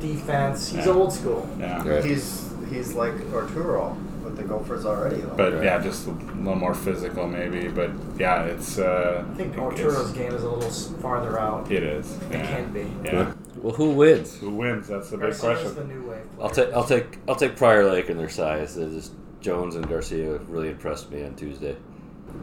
defense. 0.00 0.68
He's 0.70 0.86
Yeah. 0.86 0.92
old 0.92 1.12
school. 1.12 1.48
yeah. 1.58 1.86
Right. 1.86 2.04
He's 2.04 2.48
he's 2.70 2.94
like 2.94 3.14
Oturu 3.32 3.96
with 4.22 4.36
the 4.36 4.44
Gophers 4.44 4.84
already. 4.84 5.16
Though. 5.22 5.34
But 5.36 5.54
Right. 5.54 5.64
yeah, 5.64 5.78
just 5.82 6.06
a 6.06 6.10
little 6.10 6.54
more 6.56 6.74
physical 6.74 7.26
maybe. 7.26 7.68
But 7.68 7.90
yeah, 8.18 8.44
it's. 8.44 8.78
Uh, 8.78 9.24
I 9.30 9.34
think 9.36 9.54
Oturu's 9.56 10.12
game 10.12 10.32
is 10.34 10.42
a 10.42 10.48
little 10.50 10.70
farther 10.70 11.38
out. 11.40 11.70
It 11.70 11.82
is. 11.82 12.16
It 12.30 12.32
yeah. 12.32 12.46
can 12.46 12.72
be. 12.72 12.86
Yeah. 13.04 13.32
Well, 13.62 13.74
who 13.74 13.90
wins? 13.90 14.36
Who 14.38 14.50
wins? 14.50 14.88
That's 14.88 15.10
the 15.10 15.16
big 15.16 15.30
Garcia's 15.30 15.40
question. 15.40 15.74
the 15.74 15.84
new 15.84 16.08
wave. 16.08 16.26
I'll 16.40 16.50
take 16.50 16.72
I'll 16.72 16.84
take 16.84 17.18
I'll 17.28 17.36
take 17.36 17.56
Prior 17.56 17.90
Lake 17.90 18.08
and 18.08 18.18
their 18.18 18.28
size. 18.28 18.76
They're 18.76 18.88
just 18.88 19.12
Jones 19.40 19.74
and 19.76 19.88
Garcia 19.88 20.38
really 20.48 20.68
impressed 20.68 21.10
me 21.10 21.24
on 21.24 21.34
Tuesday. 21.34 21.76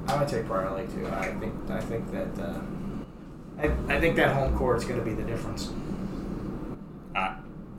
I'm 0.08 0.20
gonna 0.20 0.28
take 0.28 0.46
Prior 0.46 0.70
Lake 0.76 0.92
too. 0.94 1.08
I 1.08 1.32
think 1.34 1.54
I 1.70 1.80
think 1.80 2.12
that 2.12 2.40
uh, 2.40 2.60
I, 3.60 3.96
I 3.96 4.00
think 4.00 4.16
that 4.18 4.34
home 4.34 4.58
court 4.58 4.78
is 4.78 4.86
gonna 4.86 5.04
be 5.04 5.14
the 5.14 5.24
difference. 5.24 5.72
Uh, 7.16 7.36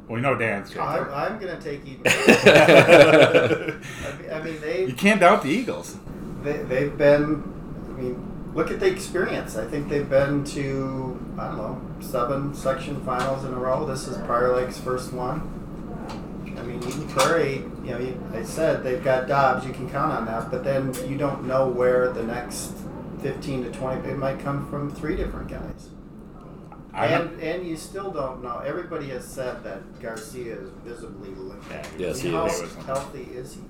we 0.08 0.20
know 0.20 0.36
Dan's 0.36 0.74
I'm. 0.76 1.10
I'm 1.10 1.38
gonna 1.38 1.60
take 1.60 1.84
even. 1.84 2.02
I 2.06 3.78
mean, 4.18 4.30
I 4.32 4.42
mean 4.42 4.60
they 4.60 4.86
you 4.86 4.94
can't 4.94 5.20
doubt 5.20 5.42
the 5.42 5.50
Eagles. 5.50 5.96
they 6.42 6.58
they've 6.58 6.96
been. 6.96 7.52
I 7.88 8.00
mean, 8.00 8.35
look 8.56 8.70
at 8.70 8.80
the 8.80 8.86
experience. 8.86 9.54
I 9.56 9.66
think 9.66 9.88
they've 9.88 10.08
been 10.08 10.42
to 10.44 11.18
I 11.38 11.48
don't 11.48 11.56
know 11.58 11.82
seven 12.00 12.54
section 12.54 13.04
finals 13.04 13.44
in 13.44 13.52
a 13.52 13.58
row. 13.58 13.86
This 13.86 14.08
is 14.08 14.16
Prior 14.26 14.56
Lake's 14.56 14.78
first 14.80 15.12
one. 15.12 15.52
I 16.58 16.62
mean, 16.62 16.82
Eden 16.82 17.06
Prairie. 17.08 17.64
You 17.84 17.90
know, 17.90 17.98
you, 17.98 18.30
I 18.32 18.42
said 18.42 18.82
they've 18.82 19.04
got 19.04 19.28
Dobbs. 19.28 19.66
You 19.66 19.72
can 19.72 19.88
count 19.90 20.12
on 20.12 20.24
that. 20.24 20.50
But 20.50 20.64
then 20.64 20.94
you 21.08 21.18
don't 21.18 21.46
know 21.46 21.68
where 21.68 22.10
the 22.10 22.22
next 22.22 22.72
fifteen 23.22 23.62
to 23.64 23.70
twenty. 23.70 24.08
It 24.08 24.16
might 24.16 24.40
come 24.40 24.68
from 24.70 24.90
three 24.90 25.16
different 25.16 25.48
guys. 25.48 25.90
I 26.94 27.08
And 27.08 27.38
and 27.42 27.66
you 27.66 27.76
still 27.76 28.10
don't 28.10 28.42
know. 28.42 28.60
Everybody 28.60 29.10
has 29.10 29.26
said 29.26 29.62
that 29.64 30.00
Garcia 30.00 30.58
is 30.58 30.70
visibly 30.82 31.28
limping. 31.28 31.84
Yes, 31.98 32.20
he 32.20 32.32
How 32.32 32.46
is. 32.46 32.74
healthy 32.86 33.24
is 33.34 33.54
he? 33.54 33.60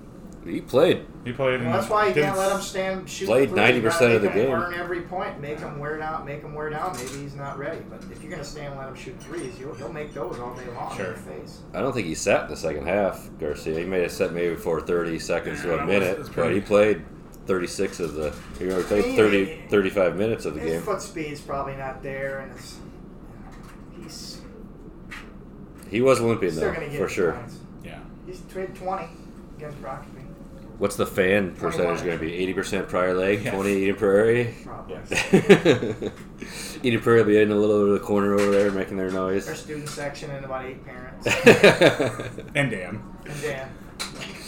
He 0.47 0.61
played. 0.61 1.05
he 1.25 1.33
played. 1.33 1.61
Well, 1.61 1.73
that's 1.73 1.89
why 1.89 2.07
you 2.07 2.13
didn't 2.13 2.29
can't 2.29 2.37
let 2.39 2.51
him 2.53 2.61
stand 2.61 3.09
shoot. 3.09 3.25
Played 3.25 3.49
threes. 3.49 3.75
You 3.75 3.81
90% 3.83 4.15
of 4.15 4.21
the 4.21 4.29
game. 4.29 4.51
Earn 4.51 4.73
every 4.73 5.01
point. 5.01 5.39
Make 5.41 5.59
him 5.59 5.77
wear 5.79 5.97
down. 5.97 6.25
Make 6.25 6.41
him 6.41 6.53
wear 6.53 6.69
down. 6.69 6.95
Maybe 6.95 7.21
he's 7.21 7.35
not 7.35 7.57
ready. 7.57 7.81
But 7.89 8.01
if 8.11 8.21
you're 8.21 8.31
gonna 8.31 8.43
stand 8.43 8.67
and 8.73 8.77
let 8.79 8.87
him 8.89 8.95
shoot 8.95 9.19
threes, 9.21 9.57
he'll, 9.57 9.73
he'll 9.75 9.91
make 9.93 10.13
those 10.13 10.39
all 10.39 10.53
day 10.55 10.65
long 10.73 10.95
Sure. 10.95 11.05
in 11.07 11.11
your 11.11 11.19
face. 11.19 11.59
I 11.73 11.81
don't 11.81 11.93
think 11.93 12.07
he 12.07 12.15
sat 12.15 12.45
in 12.45 12.49
the 12.49 12.57
second 12.57 12.87
half. 12.87 13.29
Garcia. 13.39 13.79
He 13.79 13.85
may 13.85 14.01
have 14.01 14.11
sat 14.11 14.33
maybe 14.33 14.55
for 14.55 14.79
30 14.81 15.19
seconds 15.19 15.61
to 15.61 15.73
a 15.73 15.77
that 15.77 15.85
was- 15.85 15.93
minute, 15.99 16.17
but 16.23 16.31
pretty- 16.31 16.55
he 16.55 16.61
played 16.61 17.03
36 17.45 17.99
of 17.99 18.13
the. 18.13 18.33
He 18.59 18.69
only 18.71 18.83
played 18.83 19.15
30, 19.15 19.63
35 19.69 20.15
minutes 20.15 20.45
of 20.45 20.53
the 20.53 20.59
game. 20.59 20.69
His 20.69 20.75
game. 20.77 20.83
foot 20.83 21.01
speed's 21.01 21.41
probably 21.41 21.75
not 21.75 22.01
there, 22.03 22.39
and 22.39 22.51
it's 22.53 22.77
he's 24.01 24.41
He 25.89 26.01
was 26.01 26.19
limping 26.19 26.55
though, 26.55 26.73
for 26.97 27.07
sure. 27.07 27.33
points. 27.33 27.57
Yeah. 27.83 27.99
He's 28.25 28.41
trade 28.51 28.75
twenty 28.75 29.07
against 29.57 29.81
Rockaby. 29.81 30.25
What's 30.77 30.95
the 30.95 31.07
fan 31.07 31.55
percentage 31.55 32.03
going 32.03 32.17
to 32.19 32.23
be? 32.23 32.53
80% 32.53 32.87
Prior 32.87 33.13
Lake, 33.15 33.43
Yes. 33.43 33.53
20 33.53 33.69
Eden 33.83 33.95
Prairie. 33.95 34.55
Probably. 34.63 34.95
Yes. 35.09 36.11
Eden 36.83 37.01
Prairie 37.01 37.19
will 37.19 37.25
be 37.27 37.37
in 37.41 37.51
a 37.51 37.55
little 37.55 37.79
bit 37.85 37.93
of 37.95 37.99
the 37.99 38.05
corner 38.05 38.35
over 38.35 38.51
there 38.51 38.71
making 38.71 38.97
their 38.97 39.09
noise. 39.09 39.47
Our 39.49 39.55
student 39.55 39.89
section 39.89 40.29
and 40.29 40.45
about 40.45 40.65
eight 40.65 40.85
parents. 40.85 41.25
And 42.55 42.69
Dan. 42.71 43.01
and 43.25 43.41
Dan. 43.41 43.69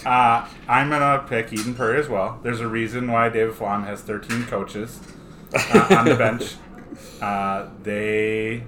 Uh, 0.06 0.48
I'm 0.68 0.90
gonna 0.90 1.26
pick 1.28 1.52
Eden 1.52 1.74
Prairie 1.74 2.00
as 2.00 2.08
well. 2.08 2.40
There's 2.44 2.62
a 2.62 2.68
reason 2.68 3.12
why 3.12 3.30
David 3.30 3.56
Flom 3.56 3.84
has 3.86 4.02
13 4.02 4.46
coaches 4.46 5.00
uh, 5.54 5.88
on 5.98 6.06
the 6.06 6.16
bench. 6.16 6.56
Uh, 7.22 7.70
they 7.84 8.64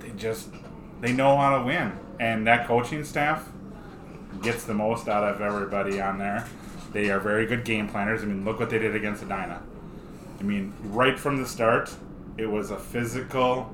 they 0.00 0.10
just 0.16 0.48
they 1.00 1.12
know 1.12 1.36
how 1.38 1.58
to 1.58 1.64
win, 1.64 1.92
and 2.20 2.46
that 2.46 2.66
coaching 2.66 3.04
staff 3.04 3.48
gets 4.42 4.64
the 4.64 4.74
most 4.74 5.08
out 5.08 5.24
of 5.24 5.40
everybody 5.40 6.00
on 6.00 6.18
there. 6.18 6.46
They 6.92 7.10
are 7.10 7.20
very 7.20 7.46
good 7.46 7.64
game 7.64 7.88
planners. 7.88 8.22
I 8.22 8.26
mean, 8.26 8.44
look 8.44 8.58
what 8.58 8.70
they 8.70 8.78
did 8.78 8.94
against 8.94 9.22
Edina. 9.22 9.62
I 10.40 10.42
mean, 10.42 10.72
right 10.84 11.18
from 11.18 11.36
the 11.36 11.46
start, 11.46 11.94
it 12.36 12.46
was 12.46 12.70
a 12.70 12.78
physical, 12.78 13.72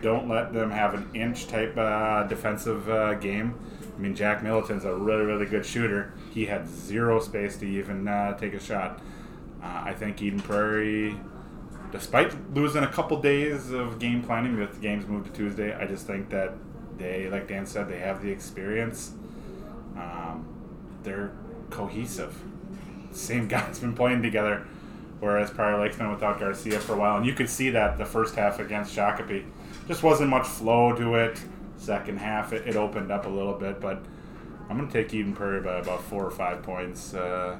don't 0.00 0.28
let 0.28 0.52
them 0.52 0.70
have 0.70 0.94
an 0.94 1.08
inch 1.14 1.48
type 1.48 1.76
uh, 1.76 2.24
defensive 2.24 2.88
uh, 2.88 3.14
game. 3.14 3.58
I 3.96 4.00
mean, 4.00 4.14
Jack 4.14 4.42
Militon's 4.42 4.84
a 4.84 4.94
really, 4.94 5.24
really 5.24 5.46
good 5.46 5.64
shooter. 5.64 6.12
He 6.32 6.46
had 6.46 6.68
zero 6.68 7.20
space 7.20 7.56
to 7.58 7.66
even 7.66 8.06
uh, 8.06 8.36
take 8.36 8.54
a 8.54 8.60
shot. 8.60 9.00
Uh, 9.62 9.82
I 9.86 9.94
think 9.94 10.20
Eden 10.20 10.40
Prairie, 10.40 11.16
despite 11.90 12.54
losing 12.54 12.82
a 12.82 12.88
couple 12.88 13.20
days 13.20 13.70
of 13.70 13.98
game 13.98 14.22
planning 14.22 14.58
with 14.58 14.74
the 14.74 14.80
games 14.80 15.06
moved 15.06 15.26
to 15.26 15.32
Tuesday, 15.32 15.74
I 15.74 15.86
just 15.86 16.06
think 16.06 16.28
that 16.30 16.52
they, 16.98 17.28
like 17.30 17.48
Dan 17.48 17.66
said, 17.66 17.88
they 17.88 18.00
have 18.00 18.22
the 18.22 18.30
experience. 18.30 19.14
Um, 19.96 20.46
they're 21.02 21.32
cohesive. 21.70 22.34
Same 23.12 23.48
guys 23.48 23.78
been 23.78 23.94
playing 23.94 24.22
together, 24.22 24.66
whereas 25.20 25.50
Prior 25.50 25.80
Lake's 25.80 25.96
been 25.96 26.10
without 26.10 26.38
Garcia 26.40 26.78
for 26.80 26.94
a 26.94 26.96
while, 26.96 27.16
and 27.16 27.26
you 27.26 27.32
could 27.34 27.48
see 27.48 27.70
that 27.70 27.98
the 27.98 28.04
first 28.04 28.34
half 28.34 28.58
against 28.58 28.94
Shakopee. 28.96 29.44
Just 29.86 30.02
wasn't 30.02 30.30
much 30.30 30.46
flow 30.46 30.92
to 30.94 31.14
it. 31.16 31.40
Second 31.76 32.18
half, 32.18 32.52
it, 32.52 32.66
it 32.66 32.76
opened 32.76 33.10
up 33.12 33.26
a 33.26 33.28
little 33.28 33.54
bit, 33.54 33.80
but 33.80 34.02
I'm 34.68 34.78
gonna 34.78 34.90
take 34.90 35.12
Eden 35.12 35.34
Prairie 35.34 35.60
by 35.60 35.76
about 35.78 36.02
four 36.02 36.24
or 36.24 36.30
five 36.30 36.62
points. 36.62 37.12
Uh, 37.14 37.58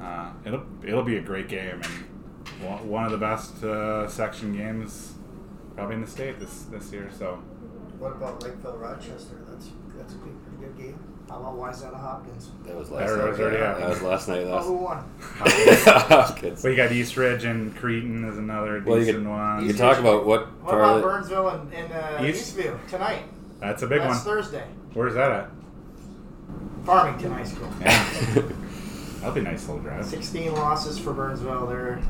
uh, 0.00 0.30
it'll 0.44 0.64
it'll 0.84 1.02
be 1.02 1.16
a 1.16 1.22
great 1.22 1.48
game 1.48 1.80
and 1.82 2.90
one- 2.90 3.04
of 3.06 3.10
the 3.10 3.16
best 3.18 3.62
uh, 3.64 4.06
section 4.08 4.54
games 4.54 5.14
probably 5.74 5.94
in 5.94 6.00
the 6.02 6.06
state 6.06 6.38
this 6.38 6.64
this 6.64 6.92
year. 6.92 7.08
So 7.18 7.42
What 7.98 8.12
about 8.12 8.42
Lakeville 8.42 8.76
Rochester? 8.76 9.36
That's 9.48 9.70
that's 9.96 10.14
a 10.14 10.16
pretty 10.18 10.36
pretty 10.44 10.64
good 10.74 10.76
game. 10.78 10.98
How 11.28 11.38
about 11.40 11.56
Wayzata 11.56 11.98
Hopkins? 12.00 12.50
That 12.66 12.76
was 12.76 12.90
last 12.90 13.08
was 13.10 13.16
night. 13.18 13.40
already 13.40 13.56
That 13.56 13.88
was 13.88 14.02
last 14.02 14.28
night. 14.28 14.44
Oh, 14.44 14.54
Last. 14.54 14.66
who 14.66 14.72
won? 14.74 15.04
Hopkins. 15.30 16.62
but 16.62 16.68
you 16.68 16.76
got 16.76 16.92
East 16.92 17.16
Ridge 17.16 17.44
and 17.44 17.74
Cretin 17.76 18.24
is 18.28 18.38
another 18.38 18.80
Well, 18.86 18.98
you 18.98 19.04
decent 19.06 19.24
could- 19.24 19.30
one. 19.30 19.62
You 19.62 19.68
can 19.70 19.76
talk 19.76 19.98
about 19.98 20.24
what 20.24 20.46
What 20.62 20.74
about 20.74 20.96
Lake- 20.96 21.04
Burnsville 21.04 21.48
and, 21.48 21.74
and 21.74 21.92
uh, 21.92 22.22
East- 22.24 22.56
Eastview 22.56 22.78
tonight? 22.88 23.22
That's 23.60 23.82
a 23.82 23.86
big 23.88 24.02
That's 24.02 24.24
one. 24.24 24.24
Thursday. 24.36 24.66
Where's 24.94 25.14
that 25.14 25.30
at? 25.32 25.50
Farmington 26.84 27.32
High 27.32 27.44
School. 27.44 27.70
Yeah. 27.80 28.42
That'll 29.20 29.32
be 29.34 29.40
a 29.40 29.44
nice 29.44 29.66
little 29.66 29.82
drive. 29.82 30.04
16 30.04 30.52
losses 30.54 30.98
for 30.98 31.12
Burnsville. 31.12 31.66
They're 31.66 32.00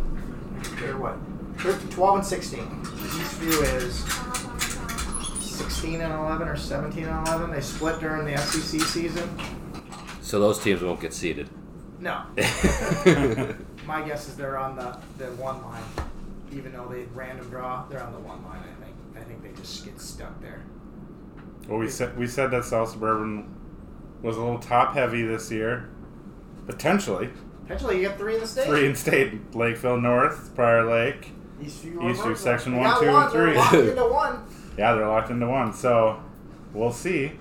they're 0.81 0.99
what? 0.99 1.17
They're 1.63 1.79
12 1.91 2.17
and 2.17 2.27
16. 2.27 2.59
Eastview 2.61 3.77
is 3.77 4.05
16 5.57 6.01
and 6.01 6.13
11 6.13 6.49
or 6.49 6.57
17 6.57 7.05
and 7.05 7.29
11. 7.29 7.51
They 7.51 7.61
split 7.61 8.01
during 8.01 8.25
the 8.27 8.37
SEC 8.39 8.81
season. 8.83 9.29
So 10.21 10.41
those 10.41 10.59
teams 10.63 10.83
won't 10.83 11.01
get 11.01 11.15
seeded. 11.15 11.49
No, 11.99 12.25
my 13.87 14.03
guess 14.07 14.29
is 14.29 14.37
they're 14.37 14.59
on 14.59 14.77
the, 14.77 14.99
the 15.17 15.31
one 15.33 15.63
line. 15.63 15.83
Even 16.53 16.73
though 16.73 16.87
they 16.89 17.05
random 17.15 17.49
draw, 17.49 17.87
they're 17.89 18.03
on 18.03 18.13
the 18.13 18.19
one 18.19 18.45
line. 18.45 18.61
I 18.61 18.85
think. 18.85 18.95
I 19.17 19.21
think 19.21 19.43
they 19.43 19.59
just 19.61 19.85
get 19.85 19.99
stuck 19.99 20.39
there. 20.43 20.63
Well, 21.69 21.79
we 21.79 21.89
said 21.89 22.17
we 22.19 22.27
said 22.27 22.51
that 22.51 22.65
South 22.65 22.91
Suburban 22.91 23.55
was 24.23 24.37
a 24.37 24.41
little 24.41 24.59
top 24.59 24.93
heavy 24.95 25.23
this 25.23 25.51
year, 25.51 25.89
potentially 26.67 27.31
Potentially, 27.67 27.97
you 27.97 28.09
get 28.09 28.17
three 28.17 28.35
in 28.35 28.41
the 28.41 28.47
state. 28.47 28.67
three 28.67 28.87
in 28.87 28.95
state: 28.95 29.55
Lakeville 29.55 30.01
North, 30.01 30.55
Prior 30.55 30.89
Lake. 30.89 31.33
Eastview, 31.61 31.97
Eastview, 31.97 32.37
section 32.37 32.75
They 32.75 32.79
one, 32.79 33.01
two, 33.03 33.09
and 33.09 33.33
three. 33.33 33.91
into 33.91 34.07
one. 34.07 34.45
Yeah, 34.77 34.95
they're 34.95 35.07
locked 35.09 35.31
into 35.31 35.47
one. 35.47 35.73
So 35.73 36.21
we'll 36.75 36.93
see. 36.93 37.33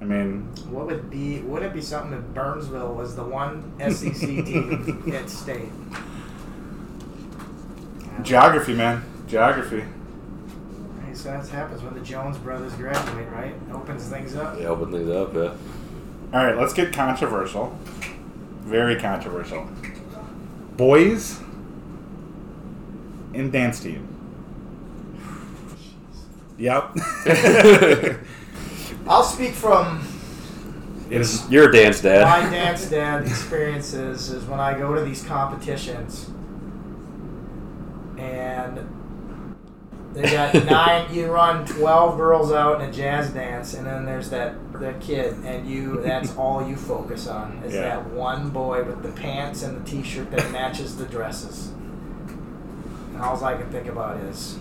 I 0.00 0.04
mean, 0.04 0.42
What 0.68 0.86
would 0.86 1.08
be? 1.10 1.40
Would 1.40 1.62
it 1.62 1.72
be 1.72 1.80
something 1.80 2.12
if 2.18 2.24
Burnsville 2.34 2.94
was 2.94 3.14
the 3.14 3.22
one 3.22 3.72
SEC 3.78 4.20
team 4.20 5.12
at 5.14 5.30
state? 5.30 5.68
geography, 8.22 8.74
man, 8.74 9.02
geography. 9.26 9.84
Right, 10.98 11.16
so 11.16 11.30
that 11.30 11.48
happens 11.48 11.82
when 11.82 11.94
the 11.94 12.00
Jones 12.00 12.36
brothers 12.38 12.72
graduate, 12.74 13.28
right? 13.30 13.54
Opens 13.72 14.08
things 14.08 14.36
up. 14.36 14.58
Yeah, 14.58 14.66
opens 14.68 14.94
things 14.94 15.10
up, 15.10 15.34
yeah. 15.34 15.54
All 16.38 16.44
right, 16.46 16.56
let's 16.56 16.72
get 16.72 16.92
controversial. 16.92 17.76
Very 18.60 18.96
controversial. 18.96 19.68
Boys 20.76 21.40
in 23.34 23.50
dance 23.50 23.80
team. 23.80 24.08
Yep. 26.58 26.96
I'll 29.08 29.24
speak 29.24 29.52
from 29.52 30.06
it 31.10 31.20
is 31.20 31.48
You're 31.50 31.70
dance 31.70 32.00
dad. 32.00 32.22
my 32.24 32.48
dance 32.50 32.88
dad 32.88 33.26
experiences 33.26 34.30
is 34.30 34.44
when 34.46 34.60
I 34.60 34.78
go 34.78 34.94
to 34.94 35.02
these 35.02 35.22
competitions 35.24 36.30
and 38.18 38.88
they 40.14 40.22
got 40.30 40.54
nine 40.66 41.12
you 41.12 41.26
run 41.30 41.66
12 41.66 42.16
girls 42.16 42.52
out 42.52 42.80
in 42.80 42.88
a 42.88 42.92
jazz 42.92 43.30
dance 43.30 43.74
and 43.74 43.86
then 43.86 44.04
there's 44.04 44.30
that 44.30 44.54
that 44.80 45.00
kid 45.00 45.34
and 45.44 45.68
you 45.68 46.00
that's 46.02 46.34
all 46.36 46.66
you 46.66 46.76
focus 46.76 47.26
on 47.26 47.62
is 47.64 47.74
Yeah. 47.74 47.80
that 47.82 48.10
one 48.10 48.50
boy 48.50 48.82
with 48.84 49.02
the 49.02 49.10
pants 49.12 49.62
and 49.62 49.84
the 49.84 49.90
t-shirt 49.90 50.30
that 50.30 50.50
matches 50.52 50.96
the 50.96 51.04
dresses 51.06 51.72
and 53.12 53.20
all 53.20 53.42
I 53.44 53.54
can 53.56 53.70
think 53.70 53.86
about 53.88 54.16
is 54.18 54.58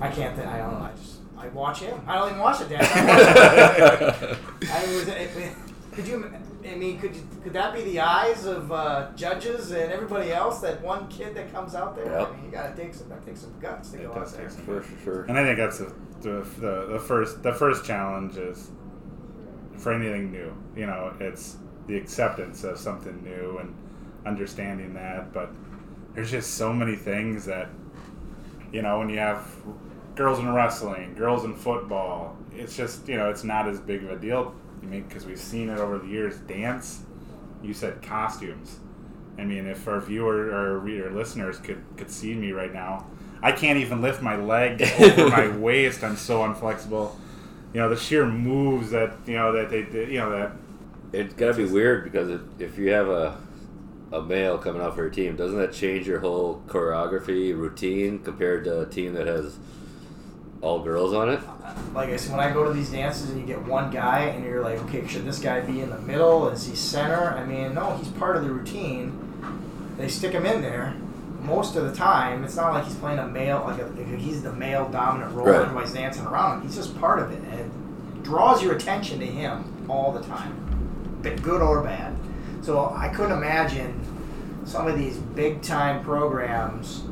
I 0.00 0.08
can't 0.10 0.36
think 0.36 0.48
I 0.48 0.58
don't 0.58 0.72
know 0.72 0.86
I 0.86 0.90
just 0.96 1.16
I 1.38 1.48
watch 1.48 1.80
him 1.80 2.00
I 2.06 2.16
don't 2.16 2.28
even 2.30 2.40
watch 2.40 2.58
the 2.58 2.66
dance 2.66 2.88
I. 2.90 4.36
I 4.72 4.82
was. 4.94 5.08
It, 5.08 5.36
it- 5.36 5.52
could 5.92 6.06
you? 6.06 6.32
I 6.64 6.74
mean, 6.76 7.00
could 7.00 7.16
you, 7.16 7.22
could 7.42 7.52
that 7.54 7.74
be 7.74 7.82
the 7.82 7.98
eyes 8.00 8.44
of 8.44 8.70
uh, 8.70 9.08
judges 9.16 9.72
and 9.72 9.90
everybody 9.90 10.30
else? 10.32 10.60
That 10.60 10.80
one 10.82 11.08
kid 11.08 11.34
that 11.34 11.52
comes 11.52 11.74
out 11.74 11.96
there. 11.96 12.04
Yep. 12.06 12.28
I 12.28 12.36
mean, 12.36 12.44
you 12.44 12.50
gotta 12.52 12.76
take 12.76 12.94
some. 12.94 13.08
That 13.08 13.26
takes 13.26 13.40
some 13.40 13.58
guts 13.58 13.90
to 13.90 13.98
It 13.98 14.02
go 14.04 14.12
out 14.20 14.30
there. 14.30 14.42
take 14.42 14.50
some 14.50 14.64
For 14.64 14.84
sure. 15.02 15.22
And 15.24 15.36
I 15.36 15.42
think 15.42 15.56
that's 15.58 15.78
the, 15.78 15.92
the, 16.20 16.46
the, 16.60 16.86
the 16.92 17.00
first 17.00 17.42
the 17.42 17.52
first 17.52 17.84
challenge 17.84 18.36
is 18.36 18.70
for 19.78 19.92
anything 19.92 20.30
new. 20.30 20.54
You 20.76 20.86
know, 20.86 21.12
it's 21.18 21.56
the 21.88 21.96
acceptance 21.96 22.62
of 22.62 22.78
something 22.78 23.24
new 23.24 23.58
and 23.58 23.74
understanding 24.24 24.94
that. 24.94 25.32
But 25.32 25.50
there's 26.14 26.30
just 26.30 26.54
so 26.54 26.72
many 26.72 26.94
things 26.94 27.46
that 27.46 27.68
you 28.72 28.82
know 28.82 29.00
when 29.00 29.08
you 29.08 29.18
have 29.18 29.44
girls 30.20 30.38
in 30.38 30.52
wrestling, 30.52 31.14
girls 31.14 31.44
in 31.44 31.54
football. 31.54 32.36
It's 32.54 32.76
just 32.76 33.08
you 33.08 33.16
know 33.16 33.30
it's 33.30 33.42
not 33.42 33.66
as 33.66 33.80
big 33.80 34.04
of 34.04 34.10
a 34.10 34.16
deal. 34.16 34.54
I 34.82 34.84
mean, 34.84 35.04
because 35.04 35.24
we've 35.24 35.40
seen 35.40 35.70
it 35.70 35.78
over 35.78 35.96
the 35.96 36.08
years. 36.08 36.36
Dance, 36.40 37.00
you 37.62 37.72
said 37.72 38.02
costumes. 38.02 38.80
I 39.38 39.44
mean, 39.44 39.66
if 39.66 39.88
our 39.88 39.98
viewer 39.98 40.50
or 40.50 40.78
reader 40.78 41.10
listeners 41.10 41.56
could 41.58 41.82
could 41.96 42.10
see 42.10 42.34
me 42.34 42.52
right 42.52 42.70
now, 42.70 43.06
I 43.42 43.52
can't 43.52 43.78
even 43.78 44.02
lift 44.02 44.20
my 44.20 44.36
leg 44.36 44.82
over 45.00 45.30
my 45.30 45.48
waist. 45.56 46.04
I'm 46.04 46.16
so 46.16 46.40
unflexible. 46.40 47.14
You 47.72 47.80
know, 47.80 47.88
the 47.88 47.96
sheer 47.96 48.26
moves 48.26 48.90
that 48.90 49.16
you 49.26 49.36
know 49.38 49.52
that 49.52 49.70
they 49.70 49.84
did. 49.84 50.10
You 50.10 50.18
know 50.18 50.30
that 50.32 50.52
It's 51.14 51.32
gotta 51.32 51.54
be 51.54 51.64
weird 51.64 52.04
because 52.04 52.28
if, 52.28 52.42
if 52.58 52.76
you 52.76 52.90
have 52.90 53.08
a 53.08 53.38
a 54.12 54.20
male 54.20 54.58
coming 54.58 54.82
out 54.82 54.96
for 54.96 55.00
your 55.00 55.10
team, 55.10 55.34
doesn't 55.34 55.56
that 55.56 55.72
change 55.72 56.06
your 56.06 56.20
whole 56.20 56.62
choreography 56.66 57.56
routine 57.56 58.18
compared 58.18 58.64
to 58.64 58.82
a 58.82 58.86
team 58.86 59.14
that 59.14 59.26
has 59.26 59.56
all 60.62 60.82
girls 60.82 61.12
on 61.12 61.30
it? 61.30 61.40
Like 61.94 62.10
I 62.10 62.16
said, 62.16 62.36
when 62.36 62.40
I 62.40 62.52
go 62.52 62.64
to 62.64 62.72
these 62.72 62.90
dances 62.90 63.30
and 63.30 63.40
you 63.40 63.46
get 63.46 63.62
one 63.64 63.90
guy 63.90 64.24
and 64.24 64.44
you're 64.44 64.62
like, 64.62 64.78
okay, 64.84 65.06
should 65.06 65.24
this 65.24 65.38
guy 65.38 65.60
be 65.60 65.80
in 65.80 65.90
the 65.90 65.98
middle? 66.00 66.48
Is 66.48 66.66
he 66.66 66.76
center? 66.76 67.34
I 67.34 67.44
mean, 67.44 67.74
no, 67.74 67.96
he's 67.96 68.08
part 68.08 68.36
of 68.36 68.44
the 68.44 68.50
routine. 68.50 69.94
They 69.96 70.08
stick 70.08 70.32
him 70.32 70.46
in 70.46 70.62
there. 70.62 70.94
Most 71.40 71.76
of 71.76 71.88
the 71.88 71.94
time, 71.94 72.44
it's 72.44 72.56
not 72.56 72.74
like 72.74 72.84
he's 72.84 72.96
playing 72.96 73.18
a 73.18 73.26
male, 73.26 73.64
like, 73.66 73.80
a, 73.80 74.16
he's 74.16 74.42
the 74.42 74.52
male 74.52 74.88
dominant 74.90 75.34
role. 75.34 75.46
Right. 75.46 75.62
Everybody's 75.62 75.92
dancing 75.92 76.26
around 76.26 76.58
him. 76.58 76.66
He's 76.66 76.76
just 76.76 76.98
part 77.00 77.18
of 77.18 77.32
it, 77.32 77.40
and 77.42 77.60
it 77.60 78.22
draws 78.22 78.62
your 78.62 78.74
attention 78.74 79.20
to 79.20 79.26
him 79.26 79.86
all 79.88 80.12
the 80.12 80.22
time, 80.22 81.18
but 81.22 81.42
good 81.42 81.62
or 81.62 81.82
bad. 81.82 82.14
So 82.62 82.92
I 82.94 83.08
couldn't 83.08 83.32
imagine 83.32 83.98
some 84.66 84.86
of 84.86 84.98
these 84.98 85.16
big 85.16 85.62
time 85.62 86.04
programs 86.04 87.04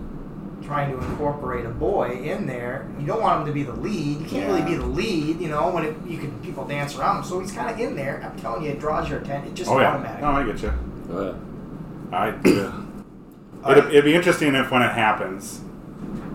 trying 0.69 0.93
to 0.93 0.99
incorporate 1.03 1.65
a 1.65 1.71
boy 1.71 2.11
in 2.23 2.47
there. 2.47 2.87
You 3.01 3.07
don't 3.07 3.23
want 3.23 3.41
him 3.41 3.47
to 3.47 3.53
be 3.53 3.63
the 3.63 3.73
lead. 3.73 4.21
You 4.21 4.27
can't 4.27 4.47
really 4.47 4.63
be 4.63 4.75
the 4.75 4.87
lead, 4.87 5.41
you 5.41 5.49
know, 5.49 5.71
when 5.71 5.85
it, 5.85 5.97
you 6.07 6.19
can 6.19 6.39
people 6.41 6.67
dance 6.67 6.95
around 6.95 7.17
him. 7.19 7.25
So 7.25 7.41
he's 7.41 7.51
kind 7.51 7.71
of 7.71 7.81
in 7.81 7.97
there. 7.97 8.23
I'm 8.23 8.39
telling 8.39 8.63
you, 8.63 8.71
it 8.71 8.79
draws 8.79 9.09
your 9.09 9.19
attention. 9.19 9.51
It 9.51 9.55
just 9.55 9.71
oh 9.71 9.81
yeah, 9.81 9.95
automatic. 9.95 10.21
no, 10.21 10.29
I 10.29 10.45
get 10.45 10.63
you. 10.63 10.73
I 12.13 12.29
yeah. 12.45 12.83
it'd, 13.73 13.87
it'd 13.87 14.05
be 14.05 14.15
interesting 14.15 14.55
if 14.55 14.71
when 14.71 14.83
it 14.83 14.93
happens 14.93 15.63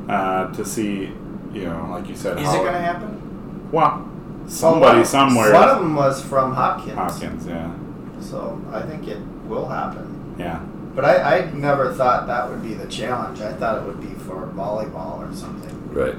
uh, 0.09 0.51
to 0.53 0.65
see, 0.65 1.11
you 1.53 1.65
know, 1.65 1.87
like 1.91 2.09
you 2.09 2.15
said, 2.15 2.39
Is 2.39 2.45
how 2.45 2.55
it 2.55 2.57
going 2.57 2.73
to 2.73 2.79
happen? 2.79 3.71
Well, 3.71 4.09
somebody 4.47 4.97
One- 4.97 5.05
somewhere. 5.05 5.53
One 5.53 5.69
of 5.69 5.79
them 5.79 5.95
was 5.95 6.23
from 6.23 6.53
Hopkins. 6.55 6.95
Hopkins, 6.95 7.45
yeah, 7.45 7.71
So 8.19 8.59
I 8.71 8.81
think 8.81 9.07
it 9.07 9.19
will 9.47 9.67
happen. 9.67 10.35
yeah. 10.39 10.59
But 10.95 11.05
I, 11.05 11.39
I 11.39 11.51
never 11.51 11.91
thought 11.93 12.27
that 12.27 12.49
would 12.49 12.61
be 12.61 12.73
the 12.75 12.85
challenge. 12.87 13.41
I 13.41 13.53
thought 13.53 13.81
it 13.81 13.85
would 13.87 13.99
be 13.99 14.13
for 14.25 14.47
volleyball 14.47 15.27
or 15.29 15.35
something. 15.35 15.91
Right. 15.91 16.15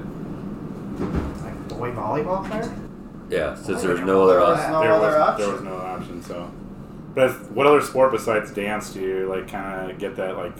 Like 1.43 1.67
boy 1.69 1.91
volleyball 1.91 2.47
player? 2.49 2.73
Yeah, 3.29 3.55
since 3.55 3.81
there's 3.81 4.01
no 4.01 4.23
other 4.23 4.39
Well, 4.39 4.51
option. 4.53 4.71
no 4.71 4.81
there 4.81 4.91
other 4.93 5.07
was, 5.07 5.15
option. 5.15 5.45
There 5.45 5.53
was 5.55 5.63
no 5.63 5.75
option. 5.77 6.21
So, 6.23 6.51
but 7.13 7.31
what 7.51 7.65
other 7.67 7.81
sport 7.81 8.11
besides 8.11 8.51
dance 8.51 8.91
do 8.93 9.01
you 9.01 9.27
like? 9.27 9.47
Kind 9.47 9.91
of 9.91 9.97
get 9.97 10.15
that 10.17 10.37
like. 10.37 10.53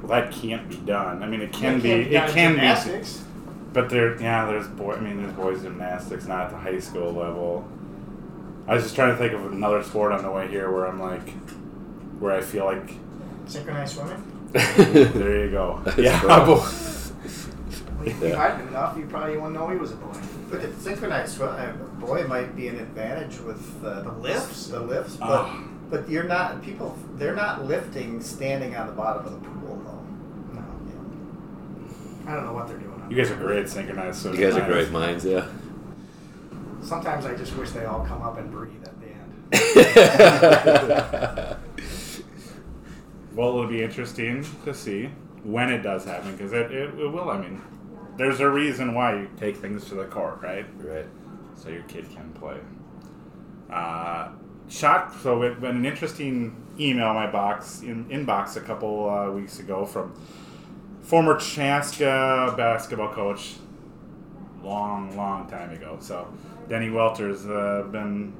Well, 0.00 0.08
that 0.08 0.30
can't 0.32 0.68
be 0.68 0.76
done. 0.76 1.22
I 1.22 1.26
mean, 1.26 1.40
it 1.42 1.52
can 1.52 1.76
It 1.78 1.82
be. 1.82 1.88
can't 1.88 2.06
It 2.06 2.10
done 2.12 2.28
in 2.28 2.34
can 2.34 2.50
be. 2.52 2.56
gymnastics. 2.60 3.24
But 3.72 3.90
there, 3.90 4.20
yeah, 4.20 4.46
there's 4.46 4.68
boy. 4.68 4.94
I 4.94 5.00
mean, 5.00 5.18
there's 5.20 5.32
boys 5.34 5.62
gymnastics, 5.62 6.26
not 6.26 6.46
at 6.46 6.50
the 6.52 6.56
high 6.58 6.78
school 6.78 7.12
level. 7.12 7.68
I 8.66 8.74
was 8.74 8.84
just 8.84 8.94
trying 8.94 9.10
to 9.10 9.16
think 9.16 9.32
of 9.32 9.52
another 9.52 9.82
sport 9.82 10.12
on 10.12 10.22
the 10.22 10.30
way 10.30 10.46
here 10.48 10.70
where 10.70 10.86
I'm 10.86 11.00
like, 11.00 11.28
where 12.20 12.32
I 12.34 12.40
feel 12.40 12.64
like, 12.64 12.92
Synchronized 13.48 13.94
swimming. 13.96 14.22
there 14.52 15.44
you 15.46 15.50
go. 15.50 15.80
That's 15.84 15.98
yeah, 15.98 16.20
fun. 16.20 16.46
boy. 16.46 16.54
Well, 16.54 18.06
if 18.06 18.20
you 18.22 18.28
Yeah. 18.28 18.36
hide 18.36 18.60
him 18.60 18.68
enough, 18.68 18.96
you 18.96 19.06
probably 19.06 19.36
wouldn't 19.36 19.54
know 19.54 19.68
he 19.68 19.76
was 19.76 19.92
a 19.92 19.96
boy. 19.96 20.12
But 20.50 20.60
it's 20.60 20.82
synchronized 20.82 21.34
swim, 21.36 21.48
uh, 21.50 21.72
boy, 22.04 22.24
might 22.26 22.54
be 22.56 22.68
an 22.68 22.78
advantage 22.78 23.38
with 23.40 23.84
uh, 23.84 24.02
The 24.02 24.12
lifts? 24.12 24.68
The 24.68 24.80
lifts, 24.80 25.16
but 25.16 25.26
Ah. 25.28 25.62
but 25.90 26.08
you're 26.08 26.24
not 26.24 26.62
people. 26.62 26.96
They're 27.16 27.34
not 27.36 27.64
lifting 27.66 28.20
standing 28.22 28.76
on 28.76 28.86
the 28.86 28.92
bottom 28.92 29.26
of 29.26 29.32
the 29.32 29.38
pool 29.48 29.76
though. 29.84 30.02
No. 30.54 30.64
Yeah. 32.26 32.30
I 32.30 32.34
don't 32.36 32.44
know 32.46 32.52
what 32.54 32.68
they're 32.68 32.78
doing. 32.78 33.06
You 33.10 33.16
guys 33.16 33.30
are 33.30 33.36
great 33.36 33.68
synchronized 33.68 34.20
swimming. 34.22 34.40
You 34.40 34.46
guys 34.50 34.56
are 34.58 34.66
great 34.66 34.90
minds, 34.90 35.24
yeah. 35.24 35.46
Sometimes 36.82 37.26
I 37.26 37.34
just 37.34 37.54
wish 37.56 37.70
they 37.72 37.84
all 37.86 38.04
come 38.06 38.22
up 38.22 38.38
and 38.38 38.50
breathe 38.50 38.84
at 38.84 38.94
the 39.00 39.08
end. 41.46 41.56
Well, 43.38 43.50
it'll 43.50 43.68
be 43.68 43.84
interesting 43.84 44.44
to 44.64 44.74
see 44.74 45.10
when 45.44 45.70
it 45.70 45.82
does 45.82 46.04
happen 46.04 46.32
because 46.32 46.52
it, 46.52 46.72
it, 46.72 46.98
it 46.98 47.06
will. 47.06 47.30
I 47.30 47.38
mean, 47.38 47.62
there's 48.16 48.40
a 48.40 48.50
reason 48.50 48.94
why 48.94 49.14
you 49.14 49.30
take 49.36 49.58
things 49.58 49.84
to 49.90 49.94
the 49.94 50.06
court, 50.06 50.42
right? 50.42 50.66
right. 50.78 51.06
So 51.54 51.68
your 51.68 51.84
kid 51.84 52.10
can 52.10 52.32
play. 52.32 52.56
Uh, 53.70 54.30
shot. 54.68 55.14
So 55.22 55.40
it 55.42 55.60
been 55.60 55.76
an 55.76 55.86
interesting 55.86 56.66
email 56.80 57.10
in 57.10 57.14
my 57.14 57.30
box 57.30 57.82
in 57.82 58.06
inbox 58.06 58.56
a 58.56 58.60
couple 58.60 59.08
uh, 59.08 59.30
weeks 59.30 59.60
ago 59.60 59.86
from 59.86 60.20
former 61.02 61.38
Chaska 61.38 62.54
basketball 62.56 63.12
coach, 63.14 63.54
long, 64.64 65.16
long 65.16 65.48
time 65.48 65.70
ago. 65.70 65.98
So 66.00 66.26
Denny 66.68 66.90
Welter's 66.90 67.46
uh, 67.46 67.86
been 67.92 68.32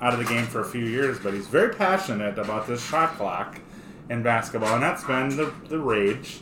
out 0.00 0.12
of 0.12 0.20
the 0.20 0.26
game 0.26 0.46
for 0.46 0.60
a 0.60 0.64
few 0.64 0.84
years, 0.84 1.18
but 1.18 1.34
he's 1.34 1.48
very 1.48 1.74
passionate 1.74 2.38
about 2.38 2.68
this 2.68 2.88
shot 2.88 3.16
clock 3.16 3.58
in 4.10 4.22
basketball, 4.22 4.74
and 4.74 4.82
that's 4.82 5.04
been 5.04 5.30
the, 5.36 5.52
the 5.68 5.78
rage. 5.78 6.40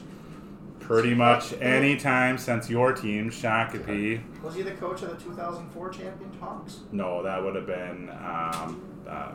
pretty 0.80 1.14
much 1.14 1.52
any 1.60 1.96
time 1.96 2.36
since 2.38 2.68
your 2.68 2.92
team, 2.92 3.30
Shakopee. 3.30 4.20
Was 4.42 4.54
he 4.54 4.62
the 4.62 4.72
coach 4.72 5.02
of 5.02 5.10
the 5.10 5.16
2004 5.16 5.90
champion 5.90 6.32
Hawks? 6.40 6.80
No, 6.90 7.22
that 7.22 7.42
would 7.42 7.54
have 7.54 7.66
been 7.66 8.10
um, 8.10 8.82
uh, 9.08 9.32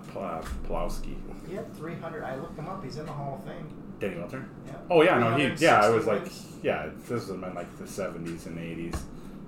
Plowski. 0.67 1.15
He 1.47 1.55
had 1.55 1.73
300. 1.75 2.23
I 2.23 2.35
looked 2.35 2.57
him 2.57 2.67
up. 2.67 2.83
He's 2.83 2.97
in 2.97 3.05
the 3.05 3.13
Hall 3.13 3.39
of 3.39 3.49
Fame. 3.49 3.67
Danny 3.99 4.17
Welter? 4.17 4.45
Yeah. 4.65 4.73
Oh 4.91 5.01
yeah, 5.01 5.17
no, 5.17 5.35
he 5.35 5.51
yeah, 5.57 5.81
I 5.81 5.89
was 5.89 6.05
like 6.05 6.27
yeah, 6.61 6.89
this 7.07 7.09
was 7.09 7.29
in 7.29 7.41
like 7.41 7.77
the 7.77 7.87
seventies 7.87 8.45
and 8.45 8.59
eighties. 8.59 8.93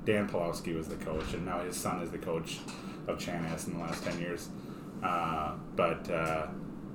Dan 0.05 0.27
Pulowski 0.27 0.75
was 0.75 0.87
the 0.87 0.95
coach, 0.95 1.33
and 1.33 1.45
now 1.45 1.59
his 1.59 1.75
son 1.77 2.01
is 2.01 2.09
the 2.09 2.17
coach 2.17 2.59
of 3.07 3.19
Chanas 3.19 3.67
in 3.67 3.73
the 3.73 3.79
last 3.79 4.03
ten 4.03 4.17
years. 4.19 4.49
Uh, 5.03 5.53
but 5.75 6.09
uh, 6.09 6.47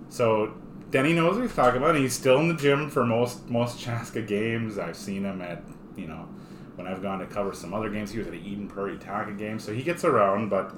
so 0.08 0.52
Denny 0.94 1.12
knows 1.12 1.34
what 1.34 1.42
he's 1.42 1.56
talking 1.56 1.78
about. 1.78 1.96
And 1.96 2.04
he's 2.04 2.12
still 2.12 2.38
in 2.38 2.46
the 2.46 2.54
gym 2.54 2.88
for 2.88 3.04
most 3.04 3.50
most 3.50 3.80
Chaska 3.80 4.22
games. 4.22 4.78
I've 4.78 4.96
seen 4.96 5.24
him 5.24 5.42
at 5.42 5.60
you 5.96 6.06
know 6.06 6.28
when 6.76 6.86
I've 6.86 7.02
gone 7.02 7.18
to 7.18 7.26
cover 7.26 7.52
some 7.52 7.74
other 7.74 7.90
games. 7.90 8.12
He 8.12 8.18
was 8.18 8.28
at 8.28 8.32
an 8.32 8.44
Eden 8.44 8.68
Prairie 8.68 8.96
Taka 8.96 9.32
game, 9.32 9.58
so 9.58 9.74
he 9.74 9.82
gets 9.82 10.04
around, 10.04 10.50
but 10.50 10.72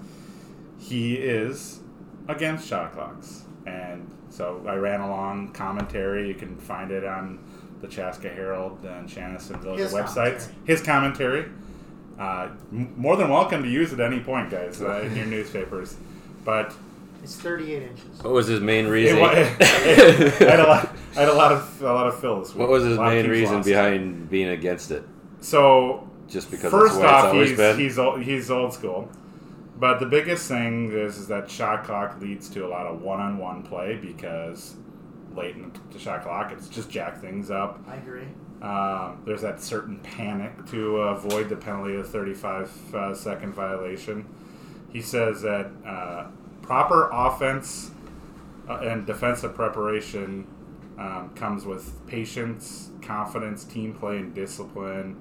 he 0.79 1.17
is 1.17 1.81
against 2.29 2.67
shot 2.67 2.95
clocks. 2.95 3.45
And 3.67 4.11
so 4.31 4.65
I 4.67 4.77
ran 4.77 5.01
along 5.03 5.53
commentary. 5.53 6.29
You 6.29 6.35
can 6.35 6.57
find 6.57 6.91
it 6.93 7.05
on 7.05 7.39
the 7.83 7.87
Chaska 7.87 8.31
Herald 8.31 8.83
and 8.87 9.11
Village 9.11 9.81
His 9.81 9.93
websites. 9.93 10.15
commentary. 10.15 10.55
His 10.65 10.81
commentary. 10.83 11.45
Uh, 12.19 12.49
m- 12.73 12.95
more 12.97 13.17
than 13.17 13.29
welcome 13.29 13.63
to 13.63 13.69
use 13.69 13.93
at 13.93 14.01
any 14.01 14.21
point, 14.21 14.49
guys, 14.49 14.81
uh, 14.81 15.01
in 15.01 15.15
your 15.15 15.27
newspapers. 15.27 15.95
But 16.43 16.75
It's 17.27 17.35
38 17.35 17.83
inches. 17.83 18.23
What 18.23 18.33
was 18.33 18.47
his 18.47 18.61
main 18.61 18.87
reason? 18.87 19.19
wa- 19.19 19.31
I 19.35 19.35
had 19.35 20.61
a 20.61 20.63
lot. 20.69 20.97
I 21.17 21.21
had 21.21 21.29
a 21.29 21.33
lot 21.35 21.51
of 21.51 21.83
a 21.83 21.93
lot 21.93 22.07
of 22.07 22.21
fills. 22.21 22.55
what 22.55 22.69
was 22.69 22.85
his 22.85 22.97
A 22.97 23.01
lot 23.01 23.09
of 23.17 23.23
main 23.23 23.29
reason 23.29 23.57
lost. 23.57 23.67
behind 23.67 24.31
being 24.31 24.51
against 24.51 24.93
it? 24.93 25.03
So 25.41 26.09
Just 26.29 26.53
because 26.53 26.71
First 26.71 26.95
it's 26.95 27.03
it's 27.03 27.13
off, 27.13 27.35
he's 27.35 27.57
been. 27.57 27.79
he's 27.81 27.99
old, 27.99 28.23
he's 28.23 28.49
old 28.49 28.73
school, 28.73 29.11
but 29.77 29.99
the 29.99 30.07
biggest 30.07 30.47
thing 30.47 30.93
is, 30.93 31.19
is 31.19 31.27
that 31.27 31.51
shot 31.51 31.83
clock 31.83 32.21
leads 32.21 32.49
to 32.51 32.65
a 32.65 32.69
lot 32.69 32.87
of 32.87 33.03
one-on-one 33.03 33.65
play 33.65 33.97
because 33.97 34.77
late 35.35 35.57
in 35.57 35.73
the 35.91 35.99
shot 35.99 36.23
clock, 36.23 36.53
it's 36.53 36.69
just 36.69 36.89
jack 36.91 37.21
things 37.21 37.51
up. 37.51 37.81
I 37.89 37.97
agree. 37.97 38.29
Um, 38.63 39.21
there's 39.27 39.43
that 39.43 39.61
certain 39.61 39.99
panic 39.99 40.65
to 40.67 40.99
avoid 40.99 41.49
the 41.49 41.57
penalty 41.57 41.97
of 41.97 42.09
35 42.09 42.95
uh, 42.95 43.15
second 43.15 43.53
violation. 43.53 44.27
He 44.93 45.03
says 45.03 45.43
that 45.43 45.71
uh, 45.85 46.29
proper 46.67 47.09
offense 47.13 47.91
uh, 48.69 48.79
and 48.79 49.07
defensive 49.07 49.55
preparation 49.55 50.47
um, 50.99 51.31
comes 51.35 51.65
with 51.65 52.07
patience, 52.07 52.91
confidence, 53.03 53.65
team 53.65 53.95
play, 53.95 54.19
and 54.19 54.35
discipline. 54.35 55.17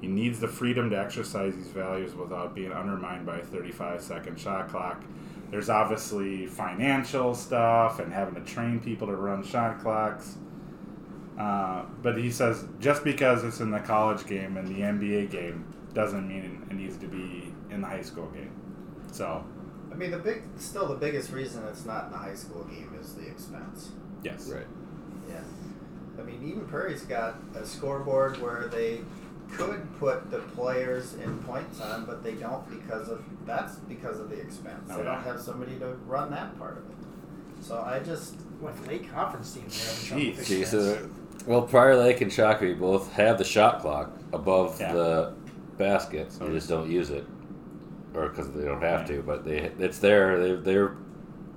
He 0.00 0.08
needs 0.08 0.40
the 0.40 0.48
freedom 0.48 0.90
to 0.90 0.98
exercise 0.98 1.54
these 1.54 1.68
values 1.68 2.14
without 2.14 2.54
being 2.54 2.72
undermined 2.72 3.24
by 3.24 3.38
a 3.38 3.44
35 3.44 4.02
second 4.02 4.40
shot 4.40 4.68
clock. 4.68 5.02
There's 5.50 5.68
obviously 5.68 6.46
financial 6.46 7.34
stuff 7.34 8.00
and 8.00 8.12
having 8.12 8.34
to 8.34 8.40
train 8.40 8.80
people 8.80 9.06
to 9.06 9.14
run 9.14 9.44
shot 9.44 9.80
clocks. 9.80 10.36
Uh, 11.38 11.84
but 12.02 12.18
he 12.18 12.30
says 12.30 12.66
just 12.80 13.04
because 13.04 13.44
it's 13.44 13.60
in 13.60 13.70
the 13.70 13.78
college 13.78 14.26
game 14.26 14.56
and 14.56 14.66
the 14.66 14.80
NBA 14.80 15.30
game 15.30 15.72
doesn't 15.94 16.26
mean 16.26 16.66
it 16.70 16.74
needs 16.74 16.96
to 16.96 17.06
be 17.06 17.52
in 17.70 17.82
the 17.82 17.86
high 17.86 18.02
school 18.02 18.26
game. 18.28 18.50
So, 19.12 19.44
I 19.92 19.94
mean, 19.94 20.10
the 20.10 20.18
big, 20.18 20.42
still 20.58 20.88
the 20.88 20.94
biggest 20.94 21.30
reason 21.32 21.62
it's 21.68 21.84
not 21.84 22.06
in 22.06 22.12
the 22.12 22.18
high 22.18 22.34
school 22.34 22.64
game 22.64 22.96
is 23.00 23.14
the 23.14 23.26
expense. 23.26 23.90
yes. 24.22 24.48
right. 24.48 24.66
Yeah. 25.28 25.40
I 26.18 26.22
mean, 26.22 26.42
Eden 26.46 26.66
Prairie's 26.66 27.02
got 27.02 27.36
a 27.54 27.64
scoreboard 27.66 28.40
where 28.40 28.68
they 28.68 29.00
could 29.52 29.86
put 29.98 30.30
the 30.30 30.38
players 30.38 31.14
in 31.14 31.38
points 31.40 31.80
on, 31.80 32.04
but 32.06 32.22
they 32.24 32.32
don't 32.34 32.68
because 32.70 33.08
of 33.08 33.22
that's 33.46 33.76
because 33.76 34.18
of 34.18 34.30
the 34.30 34.36
expense. 34.40 34.88
They 34.88 35.02
don't 35.02 35.22
have 35.22 35.40
somebody 35.40 35.78
to 35.78 35.88
run 36.06 36.30
that 36.30 36.58
part 36.58 36.78
of 36.78 36.84
it. 36.90 36.96
So 37.60 37.80
I 37.80 37.98
just 38.00 38.34
With 38.60 38.86
late 38.86 39.10
conference 39.12 39.52
teams, 39.54 39.78
they're 39.78 39.92
having 39.94 40.06
trouble 40.08 40.24
Jeez. 40.24 40.36
with 40.36 40.46
See, 40.46 40.60
expense. 40.62 40.84
so, 41.00 41.10
well, 41.46 41.62
Prior 41.62 41.96
Lake 41.96 42.20
and 42.20 42.30
Shakopee 42.30 42.78
both 42.78 43.12
have 43.12 43.38
the 43.38 43.44
shot 43.44 43.80
clock 43.80 44.10
above 44.32 44.80
Yeah. 44.80 44.92
the 44.92 45.32
basket. 45.78 46.32
So- 46.32 46.46
They 46.46 46.52
just 46.54 46.68
don't 46.68 46.90
use 46.90 47.10
it, 47.10 47.26
or 48.14 48.28
because 48.28 48.50
they 48.52 48.64
don't 48.64 48.82
have 48.82 49.06
to. 49.08 49.22
But 49.22 49.44
they, 49.44 49.58
it's 49.78 49.98
there. 49.98 50.38
They're, 50.40 50.56
they're. 50.56 50.96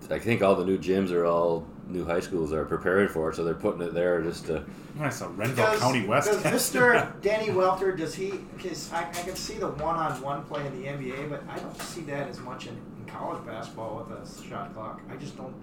I 0.10 0.20
think 0.20 0.44
all 0.44 0.56
the 0.56 0.66
new 0.66 0.78
gyms 0.78 1.12
are 1.12 1.26
all 1.26 1.66
new 1.88 2.06
high 2.06 2.20
schools 2.20 2.52
are 2.54 2.66
preparing 2.66 3.08
for 3.08 3.30
it, 3.30 3.36
so 3.36 3.44
they're 3.44 3.54
putting 3.54 3.82
it 3.82 3.94
there 3.94 4.22
just 4.22 4.46
to. 4.48 4.64
I 5.00 5.10
saw 5.10 5.30
Renville 5.36 5.78
County 5.78 6.06
West. 6.06 6.30
Does 6.32 6.44
Mr. 6.44 7.12
Danny 7.22 7.52
Welter, 7.52 7.96
does 7.96 8.16
he, 8.16 8.32
Because 8.56 8.92
I, 8.94 9.02
I 9.02 9.22
can 9.24 9.36
see 9.36 9.56
the 9.56 9.68
one-on-one 9.68 10.46
play 10.46 10.66
in 10.66 10.82
the 10.82 10.88
NBA, 10.88 11.30
but 11.30 11.44
I 11.50 11.58
don't 11.60 11.80
see 11.82 12.02
that 12.02 12.28
as 12.30 12.40
much 12.40 12.68
in, 12.68 12.74
in 13.00 13.06
college 13.06 13.46
basketball 13.46 14.06
with 14.08 14.18
a 14.18 14.48
shot 14.48 14.74
clock. 14.74 15.02
I 15.12 15.16
just 15.18 15.36
don't, 15.38 15.54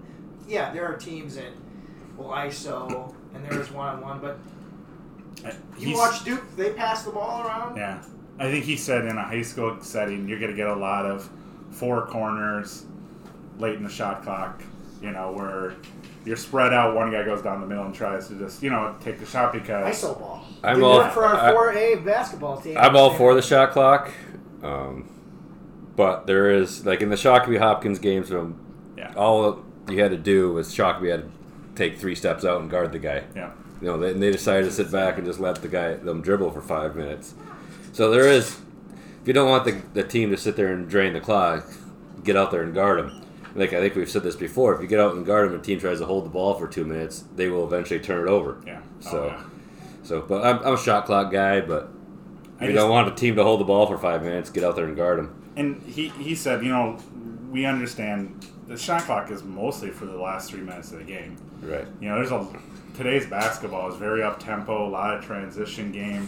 yeah, 0.47 0.71
there 0.71 0.85
are 0.85 0.95
teams 0.97 1.35
that 1.35 1.51
will 2.15 2.29
ISO, 2.29 3.13
and 3.33 3.43
there's 3.45 3.71
one-on-one, 3.71 4.19
but 4.19 4.37
Uh, 5.45 5.51
you 5.79 5.97
watch 5.97 6.23
Duke, 6.23 6.43
they 6.55 6.73
pass 6.73 7.03
the 7.03 7.11
ball 7.11 7.45
around. 7.47 7.75
Yeah. 7.75 8.01
I 8.39 8.49
think 8.51 8.65
he 8.65 8.75
said 8.77 9.05
in 9.05 9.17
a 9.17 9.23
high 9.23 9.41
school 9.43 9.77
setting, 9.81 10.27
you're 10.27 10.39
going 10.39 10.51
to 10.51 10.57
get 10.57 10.67
a 10.67 10.75
lot 10.75 11.05
of 11.05 11.29
four 11.71 12.05
corners 12.07 12.85
late 13.59 13.75
in 13.75 13.83
the 13.83 13.89
shot 13.89 14.23
clock, 14.23 14.61
you 15.01 15.11
know, 15.11 15.31
where 15.31 15.75
you're 16.25 16.35
spread 16.37 16.73
out. 16.73 16.95
One 16.95 17.11
guy 17.11 17.23
goes 17.23 17.41
down 17.41 17.61
the 17.61 17.67
middle 17.67 17.85
and 17.85 17.93
tries 17.93 18.27
to 18.29 18.35
just, 18.35 18.63
you 18.63 18.69
know, 18.69 18.95
take 19.01 19.19
the 19.19 19.25
shot 19.25 19.53
because. 19.53 19.95
ISO 20.03 20.17
ball. 20.19 20.45
I'm 20.63 20.75
Did 20.77 20.83
all- 20.83 21.09
for 21.09 21.25
our 21.25 21.35
I- 21.35 21.51
4A 21.53 22.05
basketball 22.05 22.59
team. 22.59 22.77
I'm 22.77 22.95
all 22.95 23.13
for 23.13 23.35
the 23.35 23.41
shot 23.41 23.71
clock, 23.71 24.09
um, 24.63 25.07
but 25.95 26.25
there 26.25 26.49
is 26.51 26.85
like 26.85 27.01
in 27.01 27.09
the 27.09 27.15
Shakopee 27.15 27.59
Hopkins 27.59 27.99
games 27.99 28.29
from 28.29 28.55
Yeah. 28.97 29.13
all 29.15 29.59
you 29.89 30.01
had 30.01 30.11
to 30.11 30.17
do 30.17 30.53
was 30.53 30.73
Shakopee 30.73 31.11
had 31.11 31.21
to 31.23 31.29
take 31.75 31.99
three 31.99 32.15
steps 32.15 32.45
out 32.45 32.61
and 32.61 32.69
guard 32.69 32.91
the 32.93 32.99
guy. 32.99 33.23
Yeah. 33.35 33.51
You 33.81 33.87
know, 33.89 33.97
they, 33.97 34.11
and 34.11 34.23
they 34.23 34.31
decided 34.31 34.63
to 34.65 34.71
sit 34.71 34.91
back 34.91 35.17
and 35.17 35.27
just 35.27 35.39
let 35.41 35.61
the 35.61 35.67
guy 35.67 35.95
them 35.95 36.21
dribble 36.21 36.51
for 36.51 36.61
five 36.61 36.95
minutes. 36.95 37.33
So 37.93 38.09
there 38.11 38.27
is, 38.27 38.59
if 39.21 39.27
you 39.27 39.33
don't 39.33 39.49
want 39.49 39.65
the, 39.65 39.81
the 39.93 40.03
team 40.03 40.31
to 40.31 40.37
sit 40.37 40.55
there 40.55 40.73
and 40.73 40.89
drain 40.89 41.13
the 41.13 41.21
clock, 41.21 41.65
get 42.23 42.35
out 42.35 42.51
there 42.51 42.63
and 42.63 42.73
guard 42.73 42.99
them. 42.99 43.21
Like 43.55 43.71
I 43.71 43.79
think 43.79 43.95
we've 43.95 44.09
said 44.09 44.23
this 44.23 44.35
before, 44.35 44.73
if 44.75 44.81
you 44.81 44.87
get 44.87 44.99
out 44.99 45.13
and 45.15 45.25
guard 45.25 45.45
them, 45.47 45.53
and 45.55 45.61
a 45.61 45.65
team 45.65 45.79
tries 45.79 45.99
to 45.99 46.05
hold 46.05 46.25
the 46.25 46.29
ball 46.29 46.55
for 46.55 46.67
two 46.67 46.83
minutes, 46.85 47.23
they 47.35 47.47
will 47.49 47.65
eventually 47.65 47.99
turn 47.99 48.27
it 48.27 48.29
over. 48.29 48.61
Yeah. 48.65 48.81
Oh, 49.05 49.09
So, 49.11 49.25
yeah. 49.27 49.43
so, 50.03 50.21
but 50.21 50.43
I'm, 50.43 50.59
I'm 50.65 50.73
a 50.73 50.77
shot 50.77 51.05
clock 51.05 51.31
guy, 51.31 51.61
but 51.61 51.83
I 52.59 52.63
if 52.65 52.69
you 52.69 52.75
just- 52.75 52.75
don't 52.83 52.89
want 52.89 53.07
a 53.07 53.15
team 53.15 53.35
to 53.35 53.43
hold 53.43 53.59
the 53.59 53.65
ball 53.65 53.85
for 53.85 53.97
five 53.97 54.23
minutes, 54.23 54.49
get 54.49 54.63
out 54.63 54.75
there 54.75 54.85
and 54.85 54.95
guard 54.95 55.19
them. 55.19 55.39
And 55.55 55.83
he, 55.83 56.09
he 56.09 56.33
said, 56.33 56.63
you 56.63 56.69
know, 56.71 56.97
we 57.51 57.65
understand 57.65 58.43
the 58.67 58.75
shot 58.75 59.03
clock 59.03 59.29
is 59.29 59.43
mostly 59.43 59.91
for 59.91 60.07
the 60.07 60.17
last 60.17 60.49
three 60.49 60.61
minutes 60.61 60.91
of 60.91 60.97
the 60.97 61.03
game. 61.05 61.37
Right. 61.61 61.85
You 62.01 62.09
know, 62.09 62.15
there's 62.15 62.31
a 62.31 62.47
today's 62.97 63.27
basketball 63.27 63.87
is 63.91 63.97
very 63.97 64.23
up 64.23 64.39
tempo, 64.39 64.87
a 64.87 64.89
lot 64.89 65.15
of 65.15 65.23
transition 65.23 65.91
game. 65.91 66.27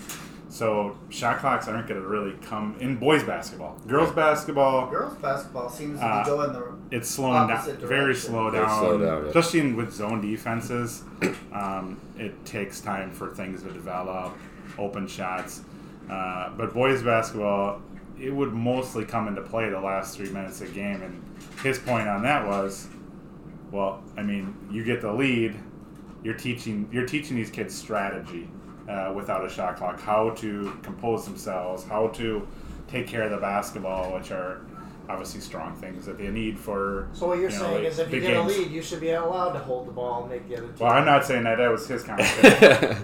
So 0.49 0.97
shot 1.09 1.39
clocks 1.39 1.67
aren't 1.67 1.87
going 1.87 2.01
to 2.01 2.07
really 2.07 2.33
come 2.43 2.75
in 2.79 2.97
boys 2.97 3.23
basketball. 3.23 3.77
Girls 3.87 4.11
basketball, 4.11 4.89
girls 4.89 5.15
basketball 5.15 5.69
seems 5.69 5.99
to 5.99 6.05
Uh, 6.05 6.23
be 6.23 6.29
going 6.29 6.53
the 6.53 6.95
it's 6.95 7.09
slowing 7.09 7.47
down, 7.47 7.51
Opposite 7.51 7.79
very 7.79 8.15
slow 8.15 8.51
Very 8.51 8.63
down, 8.65 8.79
slow 8.79 8.97
down, 8.97 9.23
yeah. 9.23 9.27
especially 9.29 9.59
in, 9.61 9.75
with 9.75 9.91
zone 9.93 10.21
defenses. 10.21 11.03
Um, 11.55 12.01
it 12.17 12.45
takes 12.45 12.81
time 12.81 13.11
for 13.11 13.33
things 13.33 13.63
to 13.63 13.71
develop, 13.71 14.33
open 14.77 15.07
shots. 15.07 15.61
Uh, 16.09 16.49
but 16.49 16.73
boys 16.73 17.01
basketball, 17.01 17.81
it 18.19 18.29
would 18.29 18.51
mostly 18.51 19.05
come 19.05 19.29
into 19.29 19.41
play 19.41 19.69
the 19.69 19.79
last 19.79 20.17
three 20.17 20.29
minutes 20.29 20.59
of 20.59 20.67
the 20.67 20.73
game. 20.73 21.01
And 21.01 21.23
his 21.63 21.79
point 21.79 22.09
on 22.09 22.23
that 22.23 22.45
was, 22.45 22.89
well, 23.71 24.03
I 24.17 24.23
mean, 24.23 24.53
you 24.69 24.83
get 24.83 24.99
the 24.99 25.13
lead, 25.13 25.55
you're 26.23 26.33
teaching 26.33 26.89
you're 26.91 27.05
teaching 27.05 27.37
these 27.37 27.49
kids 27.49 27.73
strategy 27.73 28.49
uh, 28.89 29.13
without 29.15 29.45
a 29.45 29.49
shot 29.49 29.77
clock, 29.77 29.99
how 29.99 30.29
to 30.31 30.77
compose 30.83 31.25
themselves, 31.25 31.83
how 31.83 32.07
to 32.09 32.47
take 32.87 33.07
care 33.07 33.23
of 33.23 33.31
the 33.31 33.37
basketball, 33.37 34.13
which 34.13 34.31
are 34.31 34.61
obviously 35.09 35.39
strong 35.39 35.75
things 35.75 36.05
that 36.05 36.17
they 36.17 36.29
need 36.29 36.57
for. 36.57 37.07
So 37.13 37.27
what 37.27 37.39
you're 37.39 37.49
you 37.49 37.57
know, 37.57 37.63
saying 37.63 37.83
like, 37.83 37.91
is 37.91 37.99
if 37.99 38.11
you 38.11 38.21
get 38.21 38.33
games. 38.33 38.55
a 38.55 38.59
lead, 38.59 38.71
you 38.71 38.81
should 38.81 39.01
be 39.01 39.11
allowed 39.11 39.53
to 39.53 39.59
hold 39.59 39.87
the 39.87 39.91
ball 39.91 40.21
and 40.21 40.31
make 40.31 40.47
the 40.47 40.57
other 40.57 40.67
team. 40.67 40.75
Well, 40.79 40.91
I'm 40.91 41.05
not 41.05 41.25
saying 41.25 41.43
that. 41.43 41.57
That 41.57 41.71
was 41.71 41.87
his 41.87 42.03
comment. 42.05 42.27
I 42.43 42.97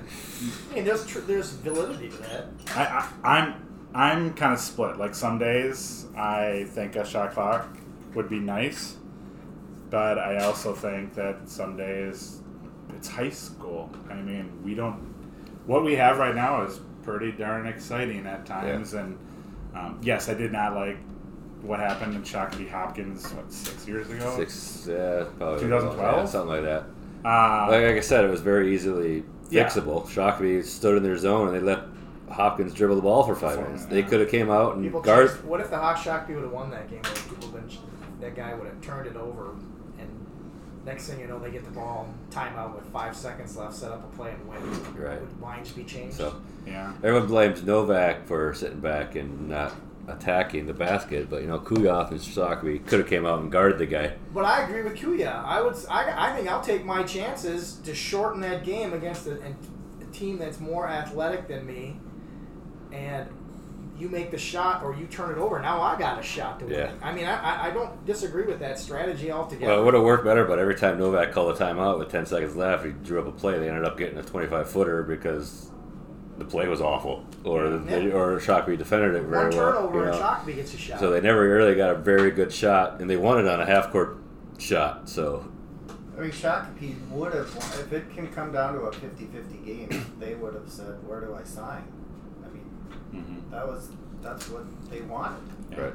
mean, 0.73 0.85
there's 0.85 1.05
tr- 1.05 1.19
there's 1.19 1.51
validity 1.51 2.09
to 2.09 2.17
that. 2.17 2.47
I, 2.75 2.83
I, 3.23 3.37
I'm 3.37 3.67
I'm 3.93 4.33
kind 4.33 4.53
of 4.53 4.59
split. 4.59 4.97
Like 4.97 5.15
some 5.15 5.37
days, 5.37 6.05
I 6.15 6.65
think 6.69 6.95
a 6.95 7.05
shot 7.05 7.33
clock 7.33 7.67
would 8.13 8.29
be 8.29 8.39
nice, 8.39 8.97
but 9.89 10.17
I 10.17 10.43
also 10.43 10.73
think 10.73 11.13
that 11.15 11.49
some 11.49 11.75
days 11.77 12.41
it's 12.95 13.07
high 13.09 13.29
school. 13.29 13.89
I 14.09 14.15
mean, 14.15 14.51
we 14.63 14.75
don't. 14.75 15.10
What 15.65 15.83
we 15.83 15.95
have 15.95 16.17
right 16.17 16.35
now 16.35 16.63
is 16.63 16.79
pretty 17.03 17.31
darn 17.31 17.65
exciting 17.67 18.25
at 18.25 18.45
times, 18.45 18.93
and 18.93 19.17
um, 19.75 19.99
yes, 20.01 20.29
I 20.29 20.33
did 20.33 20.51
not 20.51 20.75
like 20.75 20.97
what 21.61 21.79
happened 21.79 22.15
in 22.15 22.23
Shakopee 22.23 22.69
Hopkins 22.69 23.31
what 23.33 23.51
six 23.51 23.87
years 23.87 24.09
ago. 24.09 24.35
Six, 24.35 24.87
yeah, 24.89 25.25
probably 25.37 25.59
2012? 25.61 25.97
yeah, 26.17 26.25
something 26.25 26.49
like 26.49 26.63
that. 26.63 26.83
Uh, 27.23 27.67
Like, 27.69 27.83
like 27.85 27.95
I 27.97 27.99
said, 27.99 28.25
it 28.25 28.29
was 28.29 28.41
very 28.41 28.73
easily 28.73 29.23
Yeah. 29.49 29.65
fixable. 29.67 30.09
Shockley 30.09 30.63
stood 30.63 30.97
in 30.97 31.03
their 31.03 31.17
zone 31.17 31.47
and 31.47 31.55
they 31.55 31.59
let 31.61 31.81
Hopkins 32.29 32.73
dribble 32.73 32.95
the 32.95 33.01
ball 33.03 33.23
for 33.23 33.35
five 33.35 33.55
For- 33.57 33.61
minutes. 33.63 33.85
They 33.85 34.01
could 34.01 34.21
have 34.21 34.29
came 34.29 34.49
out 34.49 34.73
and 34.75 34.83
People 34.83 35.01
guard. 35.01 35.27
chased- 35.29 35.43
what 35.43 35.59
if 35.61 35.69
the 35.69 35.77
Hawk 35.77 35.97
Shockey 35.97 36.33
would 36.33 36.43
have 36.43 36.51
won 36.51 36.71
that 36.71 36.89
game? 36.89 37.01
Would 37.03 37.29
people 37.39 37.49
been 37.49 37.69
that 38.21 38.35
guy 38.35 38.55
would 38.55 38.65
have 38.67 38.81
turned 38.81 39.05
it 39.07 39.15
over, 39.15 39.51
and 39.51 39.61
next 40.85 41.07
thing 41.07 41.19
you 41.19 41.27
know, 41.27 41.39
they 41.39 41.51
get 41.51 41.63
the 41.63 41.71
ball, 41.71 42.13
timeout 42.31 42.75
with 42.75 42.85
five 42.85 43.15
seconds 43.15 43.55
left, 43.57 43.73
set 43.75 43.91
up 43.91 44.03
a 44.03 44.15
play 44.15 44.31
and 44.31 44.47
win. 44.47 44.61
Right. 45.01 45.19
Would 45.21 45.41
lines 45.41 45.71
be 45.71 45.83
changed? 45.83 46.15
So 46.17 46.35
Yeah. 46.65 46.93
everyone 47.03 47.27
blames 47.27 47.63
Novak 47.63 48.25
for 48.27 48.53
sitting 48.53 48.79
back 48.79 49.15
and 49.15 49.49
not 49.49 49.73
attacking 50.07 50.65
the 50.65 50.73
basket, 50.73 51.29
but 51.29 51.41
you 51.41 51.47
know 51.47 51.59
Kuyath 51.59 52.11
and 52.11 52.21
Shockley 52.21 52.79
could 52.79 52.99
have 52.99 53.07
came 53.07 53.25
out 53.25 53.39
and 53.39 53.51
guarded 53.51 53.77
the 53.77 53.85
guy. 53.85 54.13
But 54.33 54.45
I 54.45 54.63
agree 54.63 54.81
with 54.81 54.95
Kuya. 54.97 55.43
I 55.45 55.61
would. 55.61 55.75
I, 55.89 56.31
I 56.31 56.35
think 56.35 56.49
I'll 56.49 56.61
take 56.61 56.83
my 56.83 57.03
chances 57.03 57.75
to 57.85 57.93
shorten 57.93 58.41
that 58.41 58.63
game 58.65 58.93
against 58.93 59.27
a, 59.27 59.33
a 59.35 60.05
team 60.11 60.37
that's 60.39 60.59
more 60.59 60.87
athletic 60.89 61.47
than 61.47 61.65
me, 61.65 61.97
and 62.91 63.27
you 64.01 64.09
make 64.09 64.31
the 64.31 64.37
shot 64.37 64.83
or 64.83 64.95
you 64.95 65.05
turn 65.05 65.29
it 65.31 65.37
over. 65.37 65.59
Now 65.61 65.79
I 65.81 65.97
got 65.97 66.19
a 66.19 66.23
shot 66.23 66.59
to 66.59 66.65
win. 66.65 66.73
Yeah. 66.75 66.91
I 67.03 67.13
mean, 67.13 67.25
I, 67.25 67.35
I- 67.39 67.67
I 67.67 67.71
don't 67.71 68.03
disagree 68.05 68.43
with 68.45 68.59
that 68.59 68.79
strategy 68.79 69.31
altogether. 69.31 69.71
Well, 69.71 69.81
it 69.81 69.85
would 69.85 69.93
have 69.93 70.03
worked 70.03 70.25
better, 70.25 70.43
but 70.45 70.57
every 70.59 70.75
time 70.75 70.97
Novak 70.97 71.31
called 71.31 71.55
a 71.55 71.59
timeout 71.63 71.99
with 71.99 72.09
10 72.11 72.25
seconds 72.25 72.55
left, 72.55 72.83
he 72.85 72.91
drew 72.91 73.19
up 73.21 73.27
a 73.27 73.31
play. 73.31 73.59
They 73.59 73.69
ended 73.69 73.85
up 73.85 73.97
getting 73.97 74.17
a 74.17 74.23
25 74.23 74.69
footer 74.69 75.03
because 75.03 75.69
the 76.39 76.45
play 76.45 76.67
was 76.67 76.81
awful, 76.81 77.23
or 77.43 77.69
the, 77.69 78.01
Yeah. 78.07 78.13
or 78.13 78.39
Shockley 78.39 78.75
defended 78.75 79.13
it 79.13 79.23
very 79.23 79.49
One 79.49 79.55
well. 79.57 79.91
you 79.93 80.05
know. 80.05 80.11
Shockley 80.17 80.53
gets 80.55 80.73
a 80.73 80.77
shot. 80.77 80.99
So 80.99 81.11
they 81.11 81.21
never 81.21 81.47
really 81.47 81.75
got 81.75 81.91
a 81.91 81.95
very 81.95 82.31
good 82.31 82.51
shot, 82.51 82.99
and 82.99 83.07
they 83.09 83.17
won 83.17 83.39
it 83.39 83.47
on 83.47 83.61
a 83.61 83.65
half 83.65 83.91
court 83.91 84.17
shot. 84.57 85.07
So 85.07 85.45
I 86.17 86.21
mean, 86.21 86.31
Shakopee 86.31 86.95
would 87.11 87.33
have, 87.33 87.47
if 87.55 87.93
it 87.93 88.09
can 88.15 88.27
come 88.33 88.51
down 88.51 88.73
to 88.73 88.79
a 88.81 88.91
50-50 88.91 89.65
game, 89.65 90.05
they 90.19 90.33
would 90.35 90.53
have 90.55 90.67
said, 90.69 91.07
"Where 91.07 91.21
do 91.21 91.35
I 91.35 91.43
sign?" 91.43 91.83
I 93.11 93.15
mean, 93.15 93.23
hmm 93.23 93.51
that 93.51 93.67
was 93.67 93.89
that's 94.21 94.49
what 94.49 94.63
they 94.89 95.01
wanted. 95.01 95.39
right. 95.77 95.93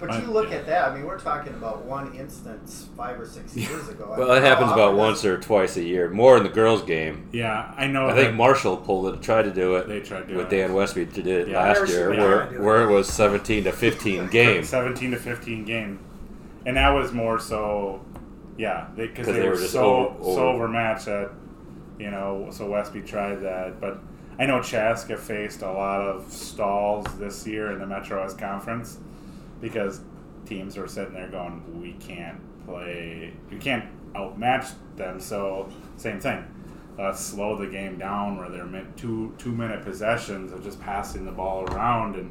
But 0.00 0.10
I- 0.10 0.20
you 0.20 0.26
look 0.26 0.50
yeah. 0.50 0.56
at 0.56 0.66
that. 0.66 0.88
I 0.90 0.94
mean, 0.96 1.06
we're 1.06 1.20
talking 1.20 1.52
about 1.54 1.84
one 1.84 2.14
instance 2.16 2.88
five 2.96 3.18
or 3.20 3.26
six 3.26 3.54
years 3.56 3.88
ago. 3.94 4.10
I 4.12 4.18
Well, 4.18 4.28
mean, 4.28 4.38
it 4.38 4.42
happens 4.42 4.72
about 4.72 4.88
often 4.88 4.96
once 4.96 5.24
or 5.24 5.38
twice 5.38 5.76
a 5.76 5.82
year. 5.84 6.10
More 6.10 6.36
in 6.36 6.42
the 6.42 6.48
girls' 6.48 6.82
game. 6.82 7.28
Yeah, 7.32 7.72
I 7.76 7.86
know. 7.86 8.08
I 8.08 8.14
think 8.14 8.34
Marshall 8.34 8.76
pulled 8.78 9.14
it, 9.14 9.22
tried 9.22 9.42
to 9.42 9.52
do 9.52 9.76
it 9.76 9.86
they 9.86 10.00
tried 10.00 10.26
to 10.28 10.36
with 10.36 10.50
Dan 10.50 10.74
Westby. 10.74 11.06
to 11.06 11.12
Did 11.22 11.26
it 11.28 11.48
Yeah, 11.48 11.60
last 11.62 11.88
year, 11.88 12.10
where 12.10 12.42
it. 12.52 12.60
where 12.60 12.82
it 12.82 12.92
was 12.92 13.08
17 13.08 13.64
to 13.64 13.72
15 13.72 14.26
game. 14.30 14.64
seventeen 14.64 15.12
to 15.12 15.16
fifteen 15.18 15.64
game, 15.64 16.00
and 16.66 16.76
that 16.76 16.90
was 16.90 17.12
more 17.12 17.38
so. 17.38 18.00
Yeah, 18.58 18.86
because 18.96 19.26
they, 19.26 19.32
they 19.32 19.42
were 19.42 19.50
were 19.50 19.56
just 19.56 19.72
so 19.72 20.08
over- 20.18 20.24
so 20.34 20.48
overmatched 20.48 21.06
that 21.06 21.30
you 22.00 22.10
know. 22.10 22.48
So 22.50 22.66
Westby 22.68 23.02
tried 23.02 23.36
that, 23.42 23.80
but 23.80 23.98
I 24.38 24.46
know 24.46 24.60
Chaska 24.62 25.16
faced 25.16 25.62
a 25.62 25.70
lot 25.70 26.00
of 26.00 26.32
stalls 26.32 27.06
this 27.18 27.46
year 27.46 27.72
in 27.72 27.78
the 27.78 27.86
Metro 27.86 28.20
West 28.20 28.38
Conference 28.38 28.98
because 29.60 30.00
teams 30.46 30.76
were 30.76 30.88
sitting 30.88 31.14
there 31.14 31.28
going, 31.28 31.80
"We 31.80 31.92
can't 31.94 32.40
play. 32.66 33.32
You 33.50 33.58
can't 33.58 33.84
outmatch 34.14 34.72
them." 34.96 35.20
So 35.20 35.68
same 35.96 36.20
thing. 36.20 36.44
Let's 36.98 37.20
slow 37.20 37.56
the 37.56 37.66
game 37.66 37.98
down 37.98 38.36
where 38.36 38.48
they're 38.48 38.86
two 38.96 39.34
two 39.38 39.52
minute 39.52 39.84
possessions 39.84 40.52
of 40.52 40.62
just 40.62 40.80
passing 40.80 41.24
the 41.24 41.32
ball 41.32 41.64
around 41.64 42.16
and 42.16 42.30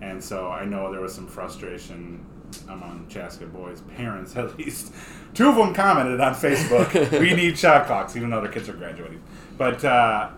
and 0.00 0.22
so 0.22 0.48
I 0.50 0.64
know 0.64 0.92
there 0.92 1.00
was 1.00 1.14
some 1.14 1.26
frustration 1.26 2.24
among 2.68 3.06
Chaska 3.08 3.46
boys' 3.46 3.80
parents, 3.96 4.36
at 4.36 4.56
least. 4.58 4.92
Two 5.34 5.48
of 5.48 5.56
them 5.56 5.74
commented 5.74 6.20
on 6.20 6.34
Facebook, 6.34 7.20
"We 7.20 7.34
need 7.34 7.58
shot 7.58 7.86
clocks," 7.86 8.16
even 8.16 8.30
though 8.30 8.40
their 8.40 8.50
kids 8.52 8.68
are 8.68 8.74
graduating. 8.74 9.22
But 9.56 9.84
uh, 9.84 10.30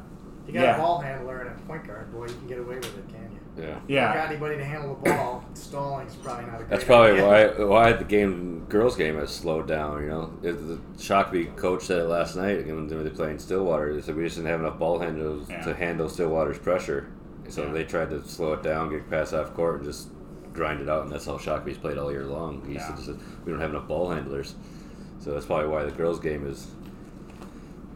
you 0.53 0.61
got 0.61 0.65
yeah. 0.67 0.75
a 0.77 0.79
ball 0.79 1.01
handler 1.01 1.41
and 1.43 1.51
a 1.51 1.63
point 1.67 1.87
guard, 1.87 2.13
boy, 2.13 2.27
you 2.27 2.35
can 2.35 2.47
get 2.49 2.59
away 2.59 2.77
with 2.77 2.97
it, 2.99 3.09
can 3.09 3.31
you? 3.33 3.39
Yeah. 3.57 3.67
You 3.67 3.73
don't 3.75 3.83
yeah, 3.89 4.15
got 4.15 4.29
anybody 4.31 4.57
to 4.57 4.65
handle 4.65 4.95
the 5.03 5.11
ball. 5.11 5.45
Stalling 5.55 6.07
is 6.07 6.15
probably 6.17 6.47
not 6.47 6.55
a 6.55 6.59
great 6.59 6.71
That's 6.71 6.85
probably 6.85 7.21
idea. 7.21 7.57
why 7.57 7.65
why 7.65 7.93
the 7.93 8.05
game 8.05 8.65
girls 8.69 8.97
game 8.97 9.17
has 9.17 9.31
slowed 9.35 9.67
down. 9.67 10.03
You 10.03 10.09
know, 10.09 10.33
It- 10.43 10.53
the 10.69 10.79
Shockley 11.03 11.47
coach 11.57 11.83
said 11.85 11.99
it 11.99 12.05
last 12.05 12.37
night 12.37 12.67
when 12.67 12.87
they 12.89 12.97
were 12.97 13.09
playing 13.11 13.39
Stillwater. 13.39 13.95
They 13.95 14.01
said 14.01 14.17
we 14.17 14.25
just 14.25 14.37
didn't 14.37 14.49
have 14.51 14.61
enough 14.61 14.79
ball 14.79 14.99
handles 15.01 15.49
Yeah. 15.51 15.63
to 15.63 15.75
handle 15.75 16.09
Stillwater's 16.09 16.59
pressure, 16.59 17.09
so 17.49 17.65
Yeah. 17.67 17.73
they 17.73 17.85
tried 17.85 18.11
to 18.11 18.23
slow 18.27 18.53
it 18.55 18.63
down, 18.63 18.91
get 18.91 19.09
past 19.11 19.33
half 19.33 19.53
court, 19.55 19.77
and 19.77 19.85
just 19.85 20.09
grind 20.55 20.81
it 20.81 20.89
out. 20.89 21.03
And 21.05 21.13
that's 21.13 21.27
how 21.27 21.37
Shockley's 21.39 21.79
played 21.79 21.99
all 21.99 22.11
year 22.11 22.25
long. 22.25 22.63
He 22.67 22.75
Yeah. 22.75 22.87
said, 22.95 22.99
said 23.05 23.17
we 23.45 23.53
don't 23.53 23.61
have 23.61 23.71
enough 23.71 23.89
ball 23.89 24.11
handlers, 24.11 24.55
so 25.19 25.33
that's 25.33 25.47
probably 25.47 25.69
why 25.69 25.85
the 25.85 25.91
girls 25.91 26.19
game 26.21 26.47
is 26.47 26.69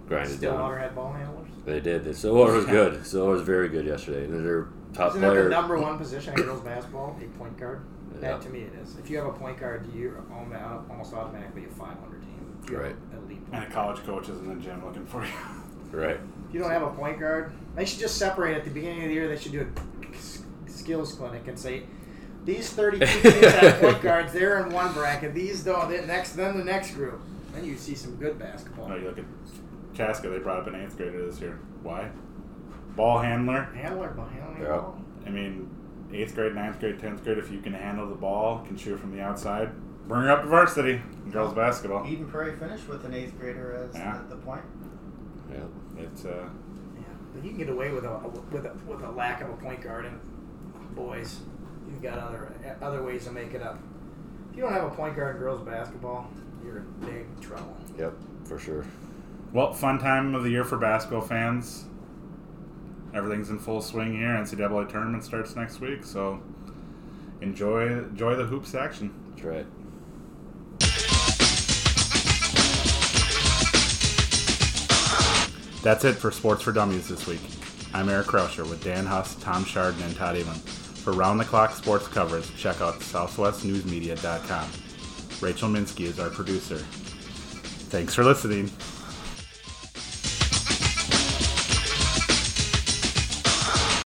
grinded 0.09 0.37
Stillwater 0.37 0.75
down. 0.75 0.83
had 0.85 0.95
ball 0.95 1.13
handlers. 1.13 1.49
They 1.65 1.81
did. 1.81 2.15
Stillwater 2.17 2.53
was 2.53 2.67
good. 2.67 3.07
Stillwater 3.07 3.33
was 3.33 3.43
very 3.43 3.69
good 3.69 3.87
yesterday. 3.87 4.25
And 4.25 4.45
their 4.45 4.69
top 4.93 5.11
Isn't 5.11 5.23
that 5.23 5.29
player. 5.31 5.45
the 5.45 5.51
number 5.51 5.79
one 5.79 5.99
position 6.05 6.35
in 6.35 6.43
girls 6.45 6.61
basketball? 6.61 7.19
A 7.23 7.39
point 7.39 7.59
guard. 7.59 7.81
Yeah. 8.15 8.21
That 8.21 8.43
to 8.43 8.51
me 8.51 8.61
it 8.61 8.73
is. 8.83 8.97
If 8.99 9.11
you 9.11 9.17
have 9.19 9.27
a 9.27 9.33
point 9.33 9.59
guard, 9.59 9.89
you're 9.95 10.23
almost 10.91 11.13
automatically 11.15 11.65
a 11.65 11.69
500 11.69 12.23
team. 12.23 12.59
You 12.69 12.75
have 12.77 12.85
Right. 12.85 12.97
an 13.13 13.19
Elite 13.25 13.43
and 13.53 13.65
a 13.65 13.71
college 13.71 13.99
coach 14.05 14.29
is 14.29 14.39
in 14.39 14.49
the 14.49 14.55
gym 14.63 14.85
looking 14.85 15.07
for 15.07 15.25
you. 15.25 15.31
Right. 15.93 16.19
If 16.49 16.55
you 16.55 16.59
don't 16.59 16.73
have 16.73 16.83
a 16.83 16.91
point 16.91 17.21
guard, 17.21 17.53
they 17.77 17.85
should 17.85 18.01
just 18.01 18.17
separate 18.17 18.57
at 18.57 18.65
the 18.65 18.71
beginning 18.71 19.03
of 19.05 19.09
the 19.11 19.15
year. 19.15 19.29
They 19.29 19.37
should 19.37 19.53
do 19.53 19.65
a 19.65 20.69
skills 20.69 21.13
clinic 21.15 21.47
and 21.47 21.57
say, 21.57 21.85
these 22.45 22.69
32 22.71 23.07
teams 23.31 23.45
have 23.53 23.81
point 23.81 24.03
guards. 24.03 24.33
They're 24.33 24.67
in 24.67 24.73
one 24.73 24.93
bracket. 24.93 25.35
These 25.35 25.63
don't. 25.63 25.89
Then 25.89 26.09
next, 26.09 26.33
then 26.33 26.59
the 26.59 26.65
next 26.65 26.93
group. 26.95 27.21
Then 27.55 27.65
you 27.65 27.77
see 27.77 27.95
some 27.95 28.17
good 28.17 28.41
basketball. 28.41 28.89
No, 28.89 28.97
you 28.97 29.07
look 29.07 29.19
at 29.19 29.25
Chaska; 29.95 30.29
they 30.29 30.39
brought 30.39 30.61
up 30.61 30.67
an 30.67 30.75
eighth 30.75 30.97
grader 30.97 31.25
this 31.27 31.41
year. 31.41 31.59
Why? 31.83 32.11
Ball 32.97 33.19
handler. 33.19 33.65
Handler, 33.75 34.09
ball 34.11 34.27
handling 34.27 34.59
the 34.61 34.65
Yeah. 34.67 34.77
ball. 34.77 34.99
I 35.27 35.31
mean, 35.31 35.69
eighth 36.13 36.35
grade, 36.35 36.55
ninth 36.55 36.79
grade, 36.81 36.99
tenth 37.01 37.25
grade. 37.25 37.39
If 37.39 37.51
you 37.51 37.61
can 37.61 37.73
handle 37.73 38.09
the 38.09 38.15
ball, 38.15 38.65
can 38.67 38.77
shoot 38.77 38.99
from 38.99 39.13
the 39.13 39.21
outside, 39.21 39.71
bring 40.09 40.23
her 40.23 40.31
up 40.31 40.43
to 40.43 40.49
varsity 40.49 41.01
in 41.25 41.31
girls 41.31 41.55
basketball. 41.55 42.07
Eden 42.07 42.27
Prairie 42.29 42.55
finished 42.57 42.89
with 42.89 43.05
an 43.05 43.15
eighth 43.15 43.39
grader 43.39 43.73
as 43.89 43.95
Yeah. 43.95 44.19
the, 44.29 44.35
the 44.37 44.41
point. 44.43 44.63
Yeah. 45.51 45.59
It's 45.97 46.25
uh, 46.25 46.49
Yeah, 46.97 47.03
but 47.35 47.43
you 47.45 47.51
can 47.51 47.59
get 47.59 47.69
away 47.69 47.93
with 47.93 48.05
a 48.05 48.19
with 48.53 48.65
a 48.67 48.73
with 48.87 49.03
a 49.03 49.11
lack 49.11 49.41
of 49.41 49.51
a 49.51 49.55
point 49.55 49.81
guard 49.81 50.05
and 50.07 50.19
boys. 50.95 51.41
You've 51.89 52.03
got 52.03 52.19
other 52.19 52.53
other 52.81 53.03
ways 53.03 53.25
to 53.27 53.33
make 53.33 53.55
it 53.55 53.63
up. 53.63 53.79
If 54.51 54.57
you 54.57 54.63
don't 54.63 54.73
have 54.73 54.85
a 54.85 54.91
point 54.95 55.17
guard 55.17 55.37
in 55.37 55.43
girls 55.43 55.63
basketball, 55.63 56.29
you're 56.65 56.79
in 56.79 56.87
big 57.01 57.41
trouble. 57.41 57.77
Yep. 57.99 58.15
For 58.45 58.59
sure. 58.59 58.85
Well, 59.55 59.73
fun 59.73 59.99
time 59.99 60.35
of 60.35 60.43
the 60.43 60.51
year 60.51 60.65
for 60.65 60.77
basketball 60.77 61.23
fans. 61.23 61.85
Everything's 63.15 63.51
in 63.51 63.59
full 63.61 63.81
swing 63.81 64.13
here. 64.13 64.31
NCAA 64.31 64.89
tournament 64.89 65.23
starts 65.23 65.55
next 65.55 65.81
week, 65.81 66.03
so 66.03 66.43
enjoy 67.41 67.87
enjoy 67.87 68.35
the 68.35 68.45
hoops 68.45 68.75
action. 68.75 69.15
That's 69.31 69.45
right. 69.45 69.67
That's 75.85 76.05
it 76.05 76.15
for 76.15 76.33
Sports 76.33 76.63
for 76.63 76.73
Dummies 76.73 77.09
this 77.09 77.27
week. 77.29 77.41
I'm 77.93 78.09
Eric 78.09 78.27
Krauscher 78.27 78.69
with 78.69 78.83
Dan 78.83 79.07
Huss, 79.07 79.37
Tom 79.37 79.65
Chardon, 79.65 80.03
and 80.03 80.17
Todd 80.17 80.35
Elam. 80.35 80.57
For 80.57 81.13
round 81.13 81.39
the 81.39 81.45
clock 81.45 81.71
sports 81.73 82.09
coverage, 82.09 82.53
check 82.57 82.81
out 82.81 82.95
southwestnewsmedia.com. 82.95 84.69
Rachel 85.41 85.69
Minsky 85.69 86.07
is 86.07 86.19
our 86.19 86.31
producer. 86.31 86.79
Thanks 86.79 88.15
for 88.15 88.25
listening. 88.25 88.71